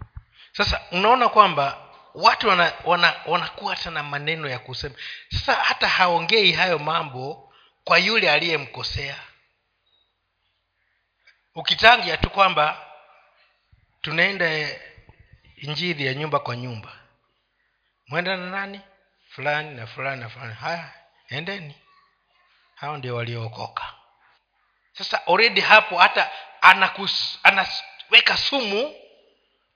[0.53, 4.95] sasa unaona kwamba watu wanakuwa wana, wana hata na maneno ya kusema.
[5.31, 9.17] Sasa hata haongei hayo mambo kwa yule aliyemkosea.
[11.55, 12.87] Ukitangia tu kwamba
[14.01, 14.69] tunaenda
[15.57, 16.93] injili ya nyumba kwa nyumba.
[18.07, 18.81] Mwenda na nani?
[19.29, 20.55] Fulani na fulani na fulani.
[20.55, 20.93] Haya
[21.29, 21.75] endeni.
[22.75, 23.95] Hao ndio waliookoka
[24.99, 26.31] sasa already hapo hata
[26.61, 28.95] anakus, anaweka sumu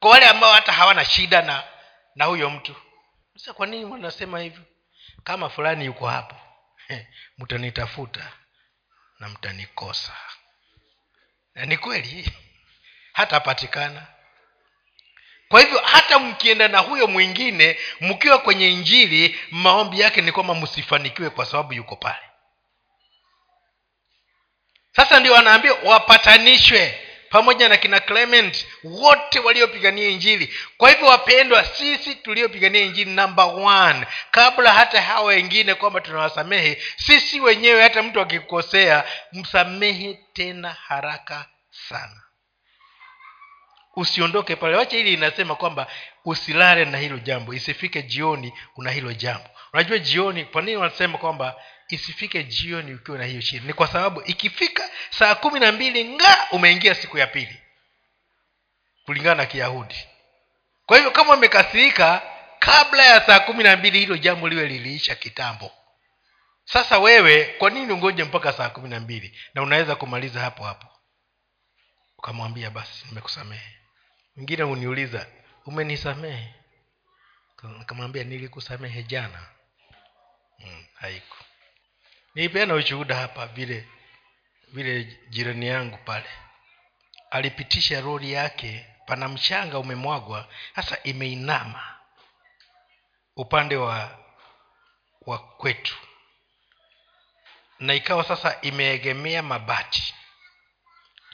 [0.01, 1.65] kwa wale ambao hata hawana shida na
[2.15, 2.77] na huyo mtu.
[3.37, 4.63] Sasa kwa nini wanasema hivyo?
[5.25, 6.37] Kama fulani yuko hapo
[7.39, 8.33] mtanitafuta
[9.19, 10.13] na mtanikosa.
[11.55, 12.33] Na ni kweli
[13.13, 14.07] hatapatikana.
[15.49, 21.31] Kwa hivyo hata mkienda na huyo mwingine mkiwa kwenye injili maombi yake ni kwamba msifanikiwe
[21.31, 22.32] kwa sababu yuko pale
[24.97, 26.99] sasa ndio wanaambia wapatanishwe
[27.31, 30.55] pamoja na kina clement wote waliopigania injili.
[30.77, 37.41] Kwa hivyo wapendwa sisi tuliopigania injili namba one kabla hata hawa wengine kwamba tunawasamehe sisi
[37.41, 42.23] wenyewe hata mtu akikosea msamehe tena haraka sana.
[43.97, 44.77] Usiondoke pale.
[44.77, 45.87] Wacha hili inasema kwamba
[46.25, 47.55] usilale na hilo jambo.
[47.55, 49.49] Isifike jioni una hilo jambo.
[49.73, 51.57] Unajua jioni kwa nini wanasema kwamba
[51.95, 53.67] isifike jioni ukiwa na hiyo shida.
[53.67, 57.63] Ni kwa sababu ikifika saa kumi na mbili nga umeingia siku ya pili.
[59.05, 60.07] Kulingana na kiyahudi.
[60.87, 62.23] Kwa hivyo kama umekasirika
[62.59, 65.73] kabla ya saa kumi na mbili hilo jambo liwe liliisha kitambo.
[66.65, 69.39] Sasa wewe kwa nini ungoje mpaka saa kumi na mbili?
[69.55, 70.87] Na unaweza kumaliza hapo hapo.
[72.19, 73.77] Ukamwambia basi nimekusamehe.
[74.37, 75.27] Mwingine uniuliza
[75.67, 76.55] umenisamehe?
[77.79, 79.47] Nikamwambia nilikusamehe jana.
[80.59, 81.37] Hmm, haiku
[82.35, 83.89] nilipeana ushuhuda hapa vile
[84.69, 86.31] vile jirani yangu pale.
[87.31, 91.99] Alipitisha roli yake pana mchanga umemwagwa sasa imeinama
[93.37, 94.19] upande wa
[95.21, 95.97] wa kwetu.
[97.79, 100.15] Na ikawa sasa imeegemea mabati.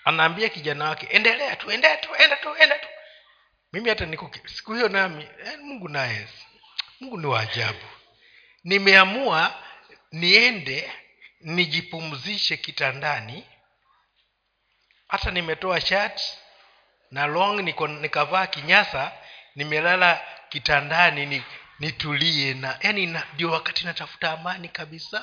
[0.04, 2.88] Anaambia kijana wake endelea tu endea tu enda tu enda tu.
[3.72, 6.28] Mimi hata niko siku hiyo nami eh, mungu naye
[7.00, 7.84] mungu ni wa ajabu.
[8.64, 9.62] Nimeamua
[10.12, 10.92] niende
[11.40, 13.46] nijipumzishe kitandani.
[15.08, 16.32] Hata nimetoa shati
[17.10, 19.12] na long niko nikavaa kinyasa
[19.54, 21.42] nimelala kitandani ni,
[21.78, 25.22] nitulie na yani ndio wakati natafuta amani kabisa.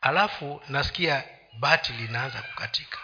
[0.00, 1.24] Alafu nasikia
[1.58, 2.98] bati linaanza kukatika.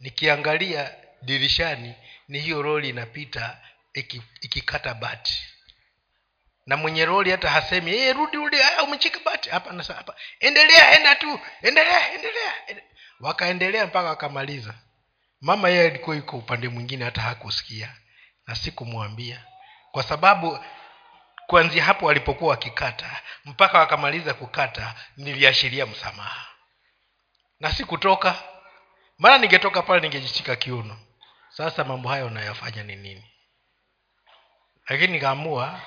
[0.00, 1.94] Nikiangalia dirishani
[2.28, 3.60] ni hiyo roli inapita
[4.40, 5.53] ikikata iki bati
[6.66, 11.40] na mwenye roli hata hasemi hey, rudi rudi umechika bati hapa hapa endelea enda tu
[11.62, 12.54] endelea endelea.
[13.20, 14.74] Wakaendelea mpaka wakamaliza.
[15.40, 17.96] Mama yeye alikuwa yuko upande mwingine hata hakusikia.
[18.46, 19.44] Na sikumwambia.
[19.92, 20.58] Kwa sababu
[21.46, 26.46] kuanzia hapo walipokuwa wakikata mpaka wakamaliza kukata niliashiria msamaha.
[27.60, 28.42] Na sikutoka.
[29.18, 30.98] Maana ningetoka pale ningejishika kiuno.
[31.48, 33.30] Sasa mambo hayo unayofanya ni nini?
[34.88, 35.80] Lakini nikaamua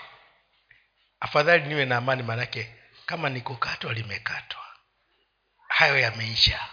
[1.19, 2.75] afadhali niwe na amani manake
[3.05, 4.61] kama nikukatwa limekatwa.
[5.67, 6.67] Hayo yameisha.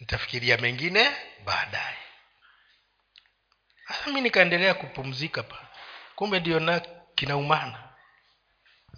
[0.00, 1.96] Nitafikiria mengine baadaye.
[3.88, 5.68] Sasa mi nikaendelea kupumzika pa.
[6.14, 6.80] Kumbe ndio na
[7.14, 7.84] kinaumana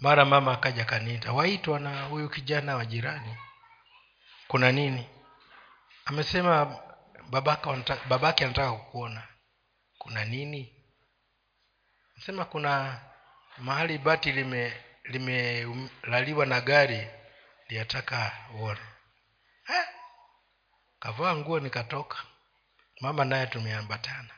[0.01, 3.37] mara mama akaja kaniita waitwa na huyu kijana wa jirani.
[4.47, 5.09] Kuna nini?
[6.05, 6.79] Amesema
[7.29, 9.27] babaka babake anataka kukuona.
[9.97, 10.73] Kuna nini?
[12.25, 13.01] Sema kuna
[13.57, 17.07] mahali bati lime limelaliwa na gari
[17.67, 18.81] liyataka uone
[20.99, 22.17] kavaa nguo nikatoka.
[23.01, 24.33] Mama naye tumeambatana.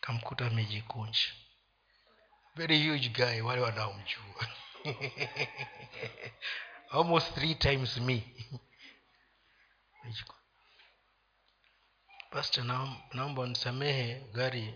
[0.00, 1.18] Kamkuta amejikunja
[2.56, 4.46] very huge guy wale wanaomjua.
[6.90, 8.34] Almost three times me.
[12.30, 12.64] Pastor
[13.14, 14.74] naomba nisamehe gari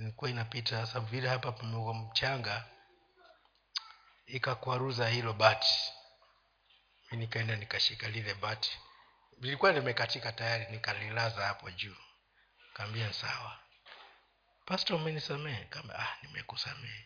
[0.00, 2.64] ilikuwa inapita sasa vile hapa pamekuwa mchanga
[4.26, 5.74] ikakwaruza hilo bati.
[7.10, 8.78] Mi nikaenda nikashika lile bati.
[9.40, 11.96] Lilikuwa limekatika tayari nikalilaza hapo juu.
[12.74, 13.58] Kaambia sawa.
[14.66, 15.64] Pasto umenisamehe?
[15.64, 17.04] Kaambia ah nimekusamehe.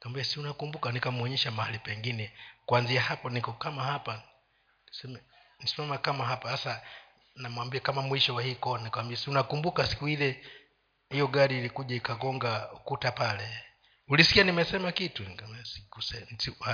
[0.00, 0.92] Kaambia si unakumbuka?
[0.92, 2.32] Nikamwonyesha mahali pengine.
[2.66, 4.22] Kuanzia hapo niko kama hapa.
[5.60, 6.50] Nisimama kama hapa.
[6.50, 6.82] Sasa
[7.34, 8.84] namwambia kama mwisho wa hii kona.
[8.84, 10.46] Nikamwambia si unakumbuka siku ile
[11.10, 13.64] hiyo gari ilikuja ikagonga ukuta pale.
[14.08, 15.24] Ulisikia nimesema kitu?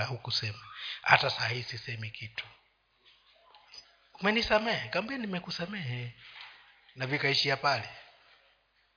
[0.09, 0.59] Hukusema.
[1.03, 2.45] Hata saa hii sisemi kitu.
[4.21, 4.89] Umenisamehe?
[4.89, 6.15] Kaambia nimekusamehe.
[6.97, 7.89] Na vikaishia pale.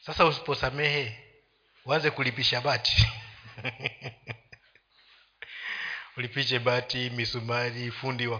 [0.05, 1.23] Sasa usiposamehe
[1.85, 3.07] uanze kulipisha bati.
[6.17, 8.39] Ulipishe bati misumari fundi wa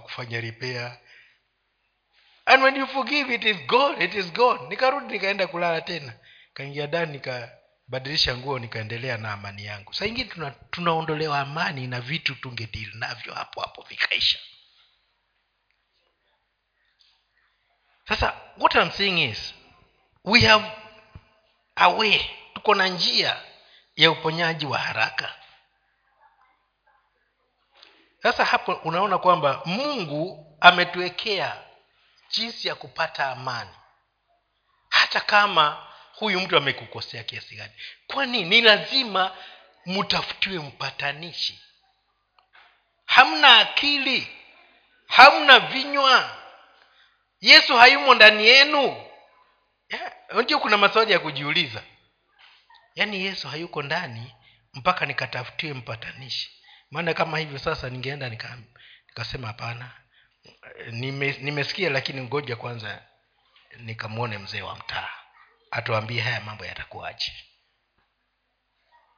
[0.00, 0.98] kufanya ripea
[2.44, 4.68] and when you forgive it is gone it is gone.
[4.68, 6.12] Nikarudi nikaenda kulala tena
[6.56, 9.94] kaingia ndani nikabadilisha nguo nikaendelea na amani yangu.
[9.94, 14.38] Saa ingine tuna, tunaondolewa amani na vitu tungedili navyo hapo hapo vikaisha.
[18.08, 19.54] Sasa what I'm saying is
[20.24, 20.72] we have
[21.74, 22.20] a way.
[22.54, 23.42] Tuko na njia
[23.96, 25.34] ya uponyaji wa haraka.
[28.22, 31.62] Sasa hapo unaona kwamba mungu ametuwekea
[32.30, 33.70] jinsi ya kupata amani.
[34.88, 35.86] Hata kama
[36.18, 37.72] huyu mtu amekukosea kiasi gani?
[38.06, 39.36] Kwani ni lazima
[39.86, 41.60] mtafutiwe mpatanishi?
[43.06, 44.28] Hamna akili
[45.06, 46.36] hamna vinywa.
[47.40, 49.02] Yesu hayumo ndani yenu.
[50.42, 51.82] Ndio kuna maswali ya kujiuliza.
[52.94, 54.34] Yaani yesu hayuko ndani
[54.74, 56.50] mpaka nikatafutiwe mpatanishi.
[56.90, 58.58] Maana kama hivyo sasa ningeenda nika,
[59.08, 59.90] nikasema hapana.
[60.90, 63.02] Nime, nimesikia lakini ngoja kwanza
[63.76, 65.08] nikamwone mzee wa mtaa
[65.76, 67.32] atuambie haya mambo yatakuwaje.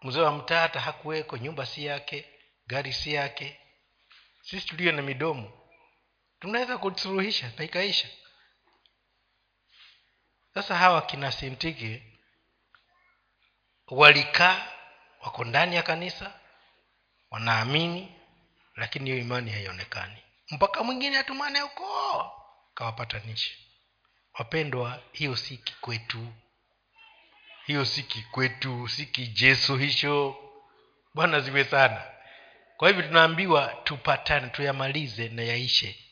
[0.03, 2.29] Mzee wa mtaa hata hakuweko nyumba si yake
[2.67, 3.61] gari si yake.
[4.43, 5.69] Sisi tulio na midomo
[6.41, 8.09] tunaweza kusuruhisha na ikaisha
[10.55, 12.03] sasa hawa kina sintiki
[13.87, 14.73] walikaa
[15.21, 16.41] wako ndani ya kanisa
[17.31, 18.15] wanaamini
[18.77, 20.23] lakini hiyo imani haionekani.
[20.51, 22.33] Mpaka mwingine atumane huko
[22.75, 23.69] kawapatanishi
[24.39, 26.33] wapendwa hiyo si kikwetu
[27.69, 30.37] hiyo si kikwetu si kijeso hicho.
[31.15, 32.03] Bwana ziwe sana.
[32.77, 36.05] Kwa hivyo tunaambiwa tupatane tuyamalize na yaishe.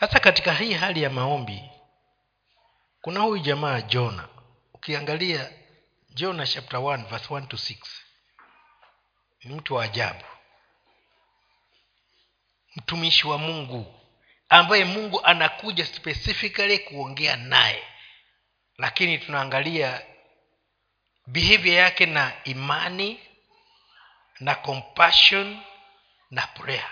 [0.00, 1.70] Sasa katika hii hali ya maombi
[3.00, 4.28] kuna huyu jamaa jona.
[4.74, 5.52] Ukiangalia
[6.10, 7.76] jona chapter 1 verse 1 to 6
[9.44, 10.24] ni mtu wa ajabu.
[12.76, 14.00] Mtumishi wa mungu
[14.48, 17.89] ambaye mungu anakuja specifically kuongea naye
[18.80, 20.02] lakini tunaangalia
[21.26, 23.20] behavior yake na imani
[24.40, 25.58] na compassion
[26.30, 26.90] na prayer.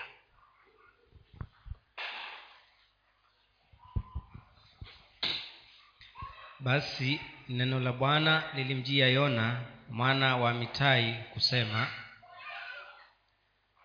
[6.59, 7.19] Basi
[7.49, 11.87] neno la bwana lilimjia yona mwana wa mitai kusema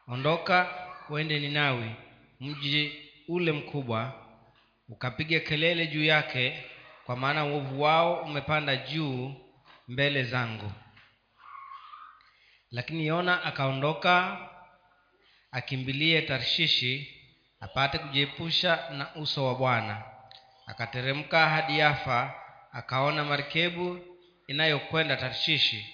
[0.08, 1.90] ondoka uende ninawi
[2.40, 4.26] mji ule mkubwa
[4.88, 6.64] ukapiga kelele juu yake
[7.06, 9.34] kwa maana uovu wao umepanda juu
[9.88, 10.72] mbele zangu.
[12.70, 14.38] Lakini yona akaondoka
[15.52, 17.20] akimbilie tarshishi
[17.60, 20.02] apate kujiepusha na uso wa bwana.
[20.66, 22.34] Akateremka hadi yafa
[22.72, 24.00] akaona marikebu
[24.46, 25.86] inayokwenda tarshishi.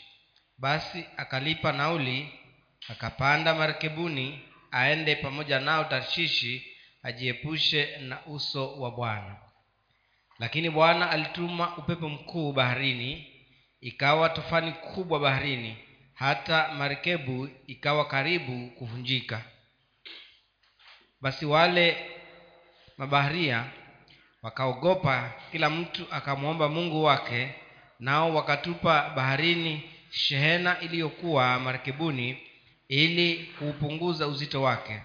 [0.59, 2.41] Basi akalipa nauli
[2.89, 4.41] akapanda marikebuni
[4.71, 9.37] aende pamoja nao tarshishi ajiepushe na uso wa bwana
[10.41, 13.26] lakini bwana alituma upepo mkuu baharini
[13.80, 15.76] ikawa tufani kubwa baharini
[16.14, 19.43] hata marekebu ikawa karibu kuvunjika.
[21.20, 21.97] Basi wale
[22.99, 23.64] mabaharia
[24.43, 27.55] wakaogopa kila mtu akamwomba mungu wake
[27.99, 32.38] nao wakatupa baharini shehena iliyokuwa marekebuni
[32.88, 35.03] ili kuupunguza uzito wake.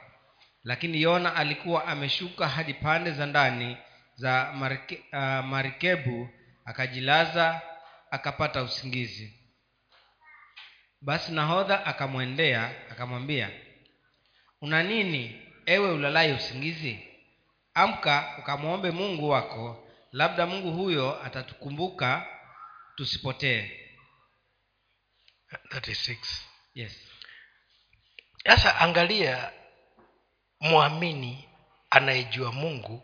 [0.63, 3.77] Lakini yona alikuwa ameshuka hadi pande za ndani
[4.15, 6.29] za marike, uh, marikebu
[6.65, 7.61] akajilaza
[8.11, 9.39] akapata usingizi.
[11.01, 13.51] Basi nahodha akamwendea akamwambia
[14.61, 16.99] una nini ewe ulalai usingizi?
[17.73, 22.27] Amka ukamwombe mungu wako labda mungu huyo atatukumbuka
[22.95, 23.71] tusipotee.
[26.73, 27.07] Yes.
[28.45, 29.51] Sasa angalia
[30.59, 31.49] mwamini
[31.89, 33.03] anayejua mungu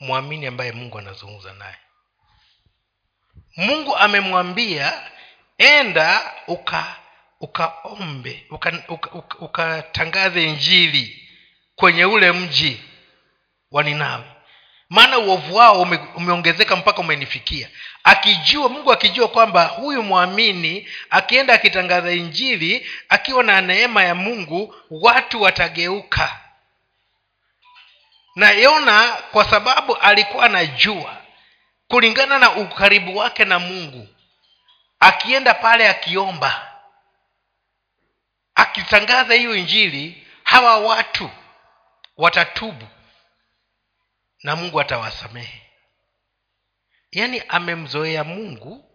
[0.00, 1.76] mwamini ambaye mungu anazungumza naye.
[3.56, 5.10] Mungu amemwambia
[5.58, 6.96] enda uka
[7.40, 11.28] ukaombe ukatangaze uka, uka, uka injili
[11.76, 12.80] kwenye ule mji
[13.70, 14.24] wa ninawi.
[14.88, 17.68] Maana uovu wao ume, umeongezeka mpaka umenifikia.
[18.04, 25.42] Akijua mungu akijua kwamba huyu mwamini akienda akitangaza injili akiwa na neema ya mungu watu
[25.42, 26.40] watageuka
[28.40, 31.16] na yona kwa sababu alikuwa anajua
[31.88, 34.08] kulingana na ukaribu wake na mungu
[35.00, 36.72] akienda pale akiomba
[38.54, 41.30] akitangaza hiyo injili hawa watu
[42.16, 42.86] watatubu
[44.42, 45.62] na mungu atawasamehe.
[47.12, 48.90] Yaani amemzoea mungu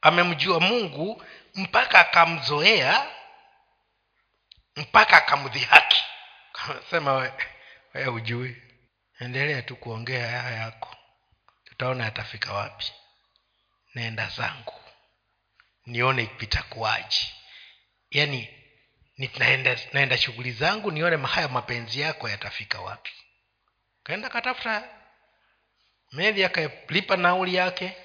[0.00, 1.24] amemjua mungu
[1.54, 3.06] mpaka akamzoea
[4.76, 6.04] mpaka akamdhihaki.
[6.90, 7.32] Sema we,
[7.94, 8.65] we hujui
[9.20, 10.96] endelea tu kuongea haya yako.
[11.64, 12.92] Tutaona yatafika wapi.
[13.94, 14.74] Naenda zangu.
[15.86, 17.32] Nione vitakuwaji
[18.10, 18.48] yaani
[19.18, 23.12] ni- naenda, naenda shughuli zangu nione haya mapenzi yako yatafika wapi.
[24.02, 24.88] Kaenda katafuta
[26.12, 27.96] meli akalipa nauli yake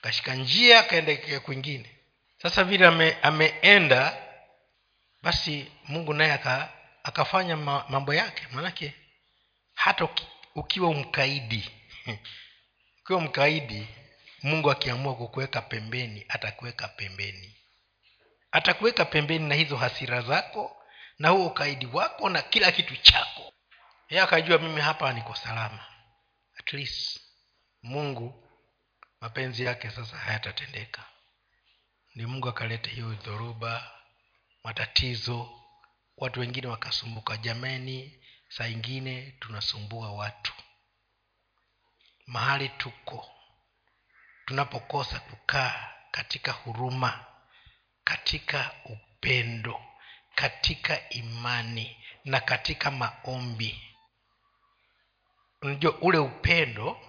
[0.00, 1.96] kashika njia akaenda kwingine.
[2.42, 4.22] Sasa vile ame, ameenda
[5.22, 6.32] basi mungu naye
[7.02, 7.56] akafanya
[7.88, 8.46] mambo yake.
[8.50, 8.94] Maanake
[9.74, 10.04] hata
[10.56, 11.70] ukiwa mkaidi
[13.02, 13.88] ukiwa mkaidi
[14.42, 17.56] mungu akiamua kukuweka pembeni atakuweka pembeni.
[18.50, 20.82] Atakuweka pembeni na hizo hasira zako
[21.18, 23.52] na huo ukaidi wako na kila kitu chako.
[24.10, 25.84] Ye akajua mimi hapa niko salama.
[26.58, 27.20] At least
[27.82, 28.48] mungu
[29.20, 31.04] mapenzi yake sasa hayatatendeka.
[32.14, 33.90] Ni mungu akaleta hiyo dhoruba
[34.64, 35.62] matatizo
[36.16, 37.36] watu wengine wakasumbuka.
[37.36, 40.52] Jamani saa ingine tunasumbua watu.
[42.26, 43.30] Mahali tuko
[44.46, 47.24] tunapokosa kukaa katika huruma
[48.04, 49.82] katika upendo
[50.34, 53.82] katika imani na katika maombi.
[55.62, 57.00] Unajua ule upendo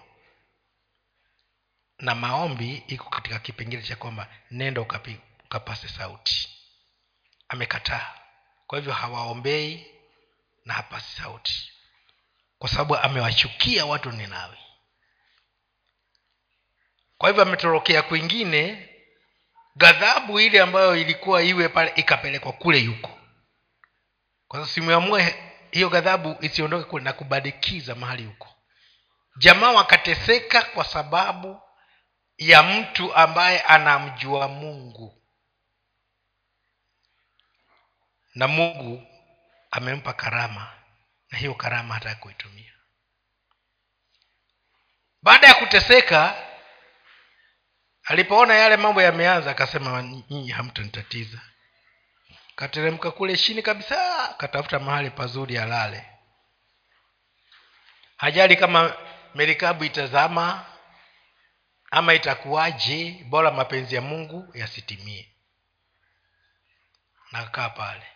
[1.98, 6.48] na maombi iko katika kipengele cha kwamba nenda ukapase sauti.
[7.48, 8.14] Amekataa.
[8.66, 9.97] Kwa hivyo hawaombei
[10.68, 11.72] na hapasi sauti.
[12.58, 14.56] Kwa sababu amewachukia watu ninawi
[17.18, 18.88] kwa hivyo ametorokea kwingine
[19.76, 23.08] ghadhabu ile ambayo ilikuwa iwe pale ikapelekwa kule yuko.
[24.48, 28.48] Kwa sababu simuamue hiyo ghadhabu isiondoke kule na kubadikiza mahali huko
[29.38, 31.60] jamaa wakateseka kwa sababu
[32.38, 35.22] ya mtu ambaye anamjua mungu.
[38.34, 39.06] Na mungu
[39.70, 40.72] amempa karama
[41.30, 42.72] na hiyo karama hataki kuitumia.
[45.22, 46.44] Baada ya kuteseka
[48.04, 51.40] alipoona yale mambo yameanza akasema nyinyi hamtanitatiza.
[52.56, 56.10] Kateremka kule chini kabisa katafuta mahali pazuri alale.
[58.16, 58.96] Hajali kama
[59.34, 60.66] merikabu itazama
[61.90, 65.34] ama itakuwaje bora mapenzi ya mungu yasitimie.
[67.32, 68.06] Nakaa pale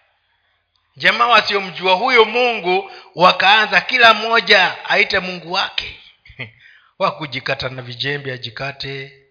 [0.97, 6.01] jamaa wasiomjua huyo mungu wakaanza kila mmoja aite mungu wake.
[6.99, 9.23] Wakujikata na vijembe ajikate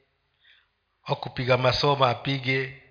[1.07, 2.82] wakupiga masoma apige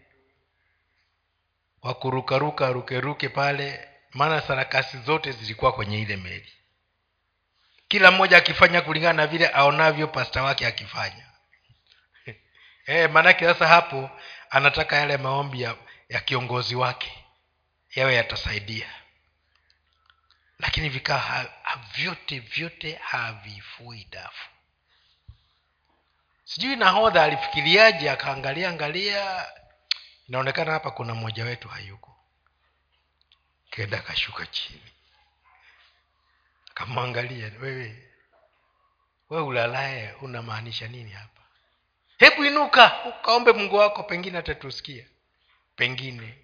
[1.83, 6.53] wakurukaruka arukeruke pale maana sarakasi zote zilikuwa kwenye ile meli.
[7.89, 11.27] Kila mmoja akifanya kulingana na vile aonavyo pasta wake akifanya.
[12.87, 14.11] E, maanake sasa hapo
[14.51, 15.77] anataka yale maombi ya,
[16.09, 17.20] ya kiongozi wake
[17.95, 18.91] yawe yatasaidia.
[20.59, 21.47] Lakini vikaa
[21.95, 24.49] vyote vyote havifui dafu.
[26.45, 29.47] Sijui nahodha alifikiriaje akaangalia angalia.
[30.29, 32.17] Inaonekana hapa kuna mmoja wetu hayuko.
[33.71, 34.93] Kenda akashuka chini.
[36.71, 38.07] Akamwangalia wewe
[39.31, 41.43] we ulalaye unamaanisha nini hapa?
[42.19, 45.05] Hebu inuka ukaombe mungu wako pengine atatusikia.
[45.77, 46.39] Pengine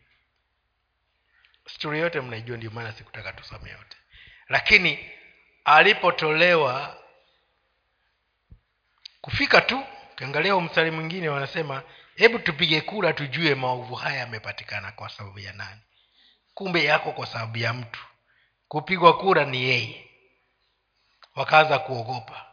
[1.68, 3.96] stori yote mnaijua ndio maana sikutaka tusome yote.
[4.48, 5.10] Lakini
[5.64, 7.02] alipotolewa
[9.20, 11.82] kufika tu ukiangalia mstari mwingine wanasema
[12.16, 15.80] hebu tupige kura tujue maovu haya yamepatikana kwa sababu ya nani.
[16.54, 18.00] Kumbe yako kwa sababu ya mtu.
[18.68, 20.10] Kupigwa kura ni yeye.
[21.34, 22.46] Wakaanza kuogopa.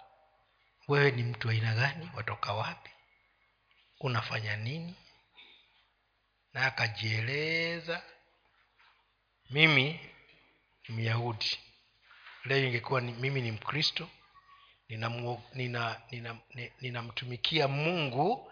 [0.87, 2.11] Wewe ni mtu aina gani?
[2.15, 2.89] Watoka wapi?
[3.99, 4.95] Unafanya nini?
[6.53, 8.03] Na akajieleza
[9.49, 9.99] mimi
[10.87, 11.59] ni myahudi.
[12.45, 14.09] Leo ingekuwa ni, mimi ni mkristo
[14.89, 16.37] ninamtumikia nina, nina,
[16.81, 17.07] nina,
[17.61, 18.51] nina mungu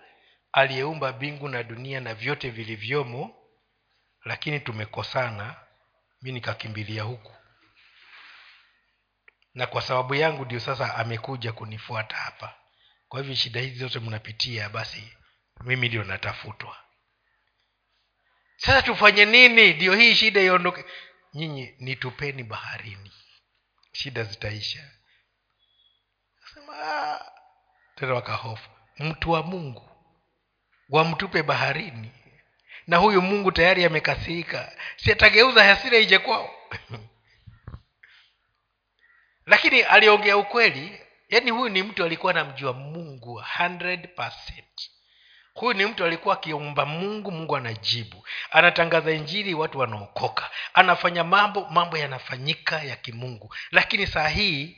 [0.52, 3.36] aliyeumba mbingu na dunia na vyote vilivyomo
[4.26, 5.56] lakini tumekosana
[6.22, 7.36] mi nikakimbilia huku.
[9.54, 12.56] Na kwa sababu yangu ndio sasa amekuja kunifuata hapa.
[13.08, 15.18] Kwa hivyo shida hizi zote mnapitia basi
[15.64, 16.78] mimi ndio natafutwa
[18.66, 19.74] sasa tufanye nini?
[19.74, 20.86] Ndio hii shida iondoke.
[21.34, 23.12] Nyinyi nitupeni baharini.
[23.91, 24.91] Shida zitaisha.
[26.53, 27.22] Sema
[27.95, 28.70] tena wakahofu.
[28.99, 29.89] Mtu wa mungu
[30.89, 32.12] wamtupe baharini.
[32.88, 34.78] Na huyu mungu tayari amekasirika.
[34.95, 36.55] Si atageuza hasira ije kwao.
[39.45, 41.01] Lakini aliongea ukweli.
[41.30, 44.07] Yaani huyu ni mtu alikuwa anamjua mungu imepungua 100
[45.54, 48.28] huyu ni mtu alikuwa akiomba mungu mungu anajibu.
[48.52, 50.49] Anatangaza injili watu wanaokoka.
[50.74, 53.56] Anafanya mambo mambo yanafanyika ya kimungu.
[53.72, 54.78] Lakini saa hii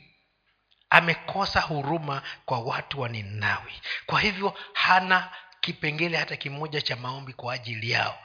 [0.90, 3.72] amekosa huruma kwa watu wa ninawi.
[4.06, 8.18] Kwa hivyo hana kipengele hata kimoja cha maombi kwa ajili yao.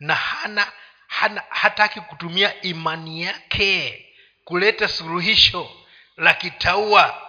[0.00, 0.72] Na hana,
[1.06, 4.02] hana hataki kutumia imani yake
[4.44, 5.70] kuleta suluhisho
[6.16, 7.22] la kitaua.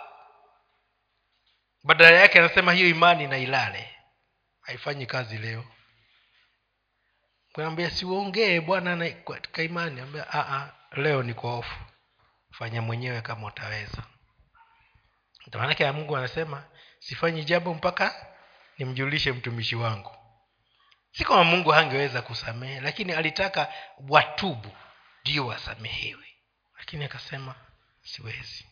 [1.84, 3.97] Badala yake anasema hiyo imani na ilale
[4.68, 5.66] haifanyi kazi leo.
[7.66, 11.76] Ambia siuongee bwana katika imani ambia "Ah, ah, leo niko hofu
[12.52, 14.04] fanya mwenyewe kama utaweza.
[15.54, 16.64] Maanake ya mungu anasema
[17.00, 18.28] sifanyi jambo mpaka
[18.78, 20.16] nimjulishe mtumishi wangu.
[21.12, 23.74] Si kama mungu hangeweza kusamehe lakini alitaka
[24.10, 24.72] watubu
[25.22, 26.28] ndio wasamehewe.
[26.78, 27.56] Lakini akasema
[28.04, 28.68] siwezi.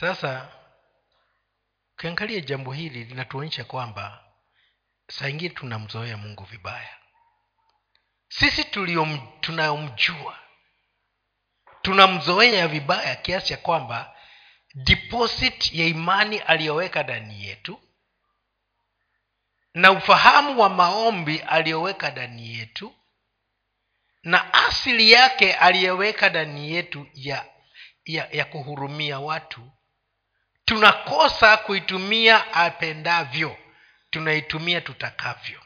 [0.00, 0.48] Sasa
[1.96, 4.24] ukiangalia jambo hili linatuonyesha kwamba
[5.08, 6.96] saa ingine tunamzoea mungu vibaya.
[8.28, 8.64] Sisi
[9.40, 10.38] tunayomjua
[11.82, 14.16] tunamzoea vibaya kiasi cha kwamba
[14.74, 17.80] deposit ya imani aliyoweka ndani yetu
[19.74, 22.94] na ufahamu wa maombi aliyoweka ndani yetu
[24.22, 27.46] na asili yake aliyeweka ndani yetu ya,
[28.04, 29.72] ya, ya kuhurumia watu
[30.66, 33.56] tunakosa kuitumia apendavyo.
[34.10, 35.60] Tunaitumia tutakavyo.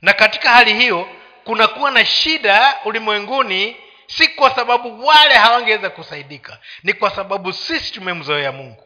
[0.00, 6.92] Na katika hali hiyo kunakuwa na shida ulimwenguni si kwa sababu wale hawangeweza kusaidika ni
[6.92, 8.82] kwa sababu sisi tumemzoea mungu.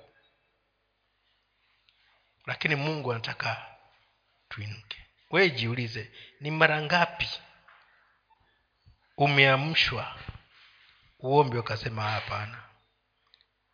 [2.47, 3.67] Lakini mungu anataka
[4.49, 5.07] tuinuke.
[5.31, 6.11] Wewe jiulize
[6.41, 7.29] ni mara ngapi
[9.17, 10.15] umeamshwa?
[11.19, 12.70] Uombe ukasema hapana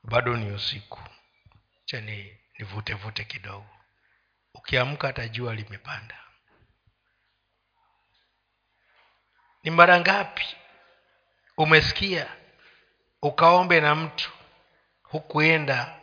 [0.07, 1.01] bado ni usiku.
[1.85, 3.69] Cha ni nivute vute kidogo.
[4.55, 6.25] Ukiamka hata jua limepanda.
[9.63, 10.57] Ni mara ngapi
[11.57, 12.37] umesikia
[13.23, 14.31] ukaombe na mtu
[15.03, 16.01] hukuenda?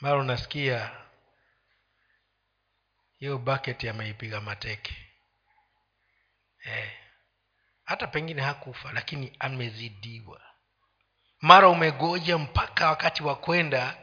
[0.00, 1.06] Mara unasikia
[3.18, 4.96] hiyo bucket ameipiga mateke.
[6.64, 6.98] Eh.
[7.84, 10.45] hata pengine hakufa lakini amezidiwa
[11.40, 13.98] mara umegoja mpaka wakati wa kwenda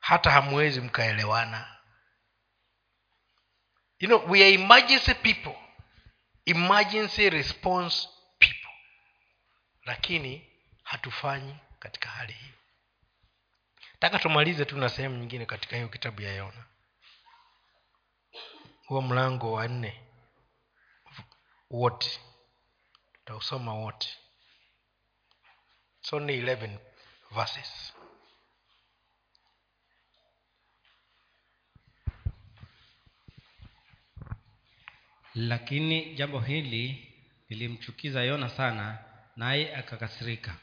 [0.00, 1.76] hata hamwezi mkaelewana.
[3.98, 5.54] You know we are emergency people.
[6.44, 8.70] Emergency response people.
[9.84, 10.50] Lakini
[10.82, 12.52] hatufanyi katika hali hii
[13.98, 16.64] taka tumalize tu na sehemu nyingine katika hiyo kitabu ya yona
[18.86, 20.02] huo mlango wa nne.
[21.70, 22.20] Wote.
[23.12, 24.18] Tutausoma wote
[26.06, 26.70] It's only 11
[27.34, 27.92] verses.
[35.34, 37.12] Lakini jambo hili
[37.48, 38.98] lilimchukiza yona sana
[39.36, 40.56] naye akakasirika.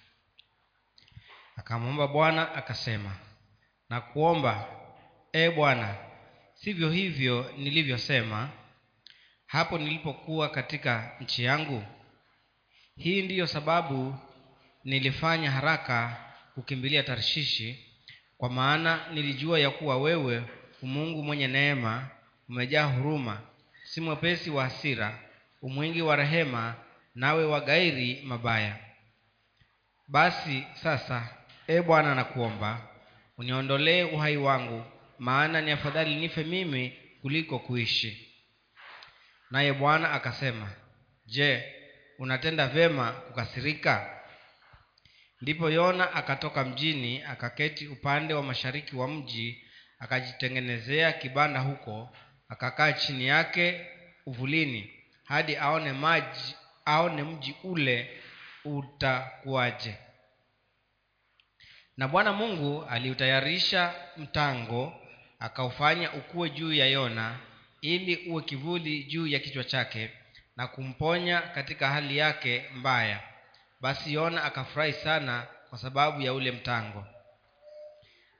[1.55, 3.15] Akamwomba bwana akasema
[3.89, 4.67] na kuomba
[5.33, 5.95] e bwana
[6.53, 8.49] sivyo hivyo nilivyosema
[9.45, 11.83] hapo nilipokuwa katika nchi yangu?
[12.97, 14.15] Hii ndiyo sababu
[14.83, 16.17] nilifanya haraka
[16.55, 17.85] kukimbilia tarshishi
[18.37, 20.43] kwa maana nilijua ya kuwa wewe
[20.81, 22.07] umungu mwenye neema
[22.49, 23.41] umejaa huruma
[23.83, 25.19] si mwepesi wa hasira
[25.61, 26.75] umwingi wa rehema
[27.15, 28.79] nawe wagairi mabaya.
[30.07, 32.87] Basi sasa e bwana nakuomba
[33.37, 34.83] uniondolee uhai wangu
[35.19, 38.33] maana ni afadhali nife mimi kuliko kuishi.
[39.51, 40.71] Naye bwana akasema
[41.25, 41.63] je
[42.19, 44.12] unatenda vyema kukasirika
[45.43, 49.63] ndipo yona akatoka mjini akaketi upande wa mashariki wa mji
[49.99, 52.09] akajitengenezea kibanda huko
[52.49, 53.87] akakaa chini yake
[54.25, 58.21] uvulini hadi aone maji aone mji ule
[58.65, 59.95] utakuwaje.
[61.97, 64.93] Na bwana mungu aliutayarisha mtango
[65.39, 67.39] akaufanya ukuwe juu ya yona
[67.81, 70.09] ili uwe kivuli juu ya kichwa chake
[70.55, 73.32] na kumponya katika hali yake mbaya
[73.83, 77.05] basi yona akafurahi sana kwa sababu ya ule mtango.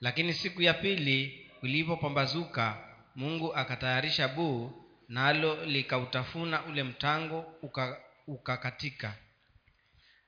[0.01, 2.77] Lakini siku ya pili ulipopambazuka
[3.15, 4.71] mungu akatayarisha buu
[5.09, 9.13] nalo likautafuna ule mtango uka- ukakatika.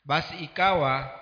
[0.05, 1.19] Basi ikawa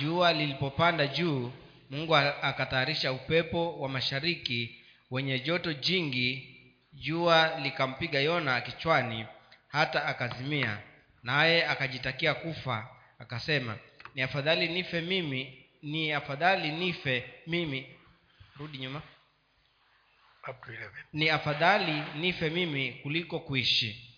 [0.00, 1.52] jua lilipopanda juu
[1.90, 6.56] mungu akatayarisha upepo wa mashariki wenye joto jingi
[6.92, 9.26] jua likampiga yona kichwani
[9.68, 10.78] hata akazimia
[11.22, 12.88] naye akajitakia kufa
[13.18, 13.78] akasema
[14.14, 17.96] ni afadhali nife mimi ni afadhali nife mimi.
[18.56, 19.02] Rudi nyuma.
[20.50, 24.16] Up to 11 ni afadhali nife mimi kuliko kuishi.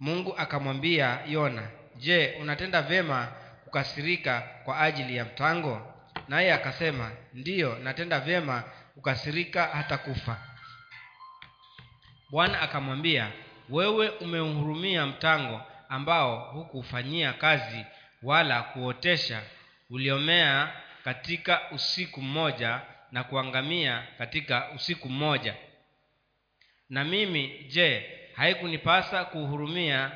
[0.00, 3.32] Mungu akamwambia yona je unatenda vyema
[3.64, 5.94] kukasirika kwa ajili ya mtango?
[6.28, 8.62] Naye akasema ndiyo natenda vyema
[8.94, 10.40] kukasirika hata kufa.
[12.30, 13.32] Bwana akamwambia
[13.68, 17.84] wewe umeuhurumia mtango ambao hukufanyia kazi
[18.22, 19.42] wala kuotesha
[19.90, 20.72] uliomea
[21.04, 22.80] katika usiku mmoja
[23.12, 25.54] na kuangamia katika usiku mmoja.
[26.90, 30.10] Na mimi je haikunipasa kuhurumia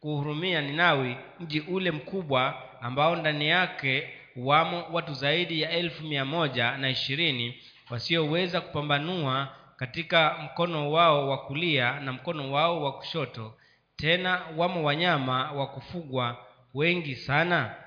[0.00, 6.76] kuhurumia ninawi mji ule mkubwa ambao ndani yake wamo watu zaidi ya elfu mia moja
[6.76, 13.54] na ishirini wasioweza kupambanua katika mkono wao wa kulia na mkono wao wa kushoto
[13.98, 17.84] tena wamo wanyama wa kufugwa wengi sana?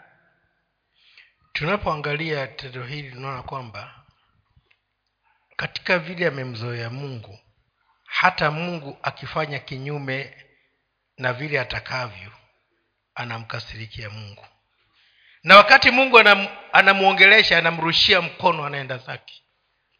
[1.54, 4.04] Tunapoangalia tendo hili tunaona kwamba
[5.56, 7.40] katika vile amemzoea mungu
[8.06, 10.46] hata mungu akifanya kinyume
[11.18, 12.32] na vile atakavyo
[13.16, 14.46] anamkasirikia mungu.
[15.44, 19.44] Na wakati mungu anam, anamwongelesha anamrushia mkono anaenda zake.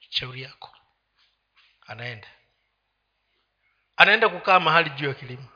[0.10, 0.76] Shauri yako.
[1.88, 2.28] Anaenda.
[3.98, 5.48] Anaenda kukaa mahali juu ya kilima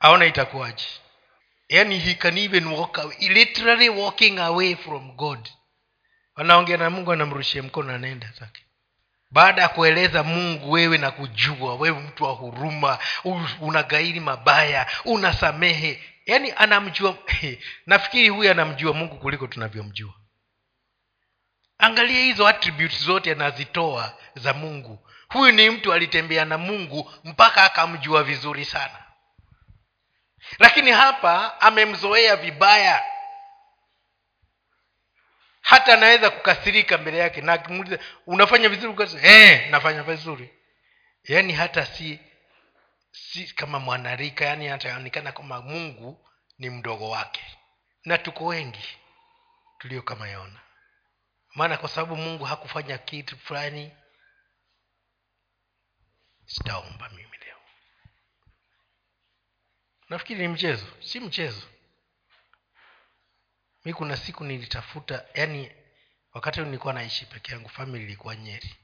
[0.00, 0.86] aona itakuwaje?
[1.68, 5.48] Yani he can even walk away, literally walking away from god.
[6.34, 8.64] Anaongea na mungu anamrushia mkono anaenda zake.
[9.30, 12.98] Baada ya kueleza mungu wewe na kujua wewe mtu wa huruma
[13.60, 16.02] unagairi mabaya unasamehe.
[16.26, 17.18] Yaani anamjua
[17.86, 20.14] nafikiri huyu anamjua mungu kuliko tunavyomjua.
[21.78, 25.08] Angalia hizo attributes zote anazitoa za mungu.
[25.28, 29.07] Huyu ni mtu alitembea na mungu mpaka akamjua vizuri sana
[30.58, 33.04] lakini hapa amemzoea vibaya.
[35.60, 40.50] Hata anaweza kukasirika mbele yake na akimuuliza unafanya vizuri eh nafanya vizuri.
[41.24, 42.20] Yaani hata si
[43.12, 46.28] si kama mwanarika yaani ataonekana kama mungu
[46.58, 47.44] ni mdogo wake.
[48.04, 48.98] Na tuko wengi
[49.78, 50.60] tulio kama yona
[51.54, 53.92] maana kwa sababu mungu hakufanya kitu fulani
[56.46, 57.27] sitaomba mimi
[60.08, 61.62] nafikiri ni mchezo si mchezo.
[63.84, 65.72] Mi kuna siku nilitafuta yani
[66.32, 68.76] wakati nilikuwa naishi peke yangu famili ilikuwa nyeri.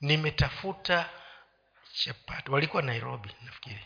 [0.00, 1.10] Nimetafuta
[1.92, 3.84] chapati walikuwa nairobi nafikiri.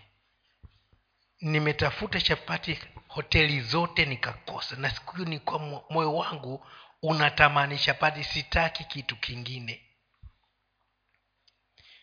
[1.40, 2.78] Nimetafuta chapati
[3.08, 5.58] hoteli zote nikakosa na siku hiyo nilikuwa
[5.90, 6.66] moyo wangu
[7.02, 9.82] unatamani chapati sitaki kitu kingine.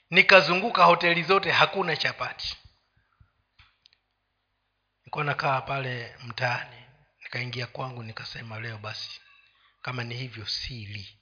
[0.10, 2.58] Nikazunguka hoteli zote hakuna chapati
[5.10, 6.86] nilikuwa nakaa pale mtaani
[7.24, 9.22] nikaingia kwangu nikasema leo basi
[9.82, 11.20] kama ni hivyo sili.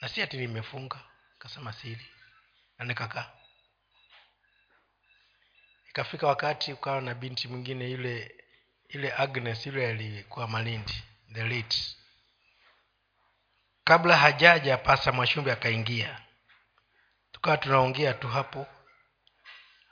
[0.00, 1.00] Na si ati nimefunga
[1.32, 2.06] nikasema sili.
[2.78, 3.30] Na nikakaa.
[5.88, 8.44] Ikafika wakati ukawa na binti mwingine yule
[8.88, 11.02] ile agnes yule alikuwa malindi
[11.32, 11.96] the late.
[13.84, 16.22] Kabla hajaja pasa mwashumbi akaingia.
[17.32, 18.66] Tukawa tunaongea tu hapo.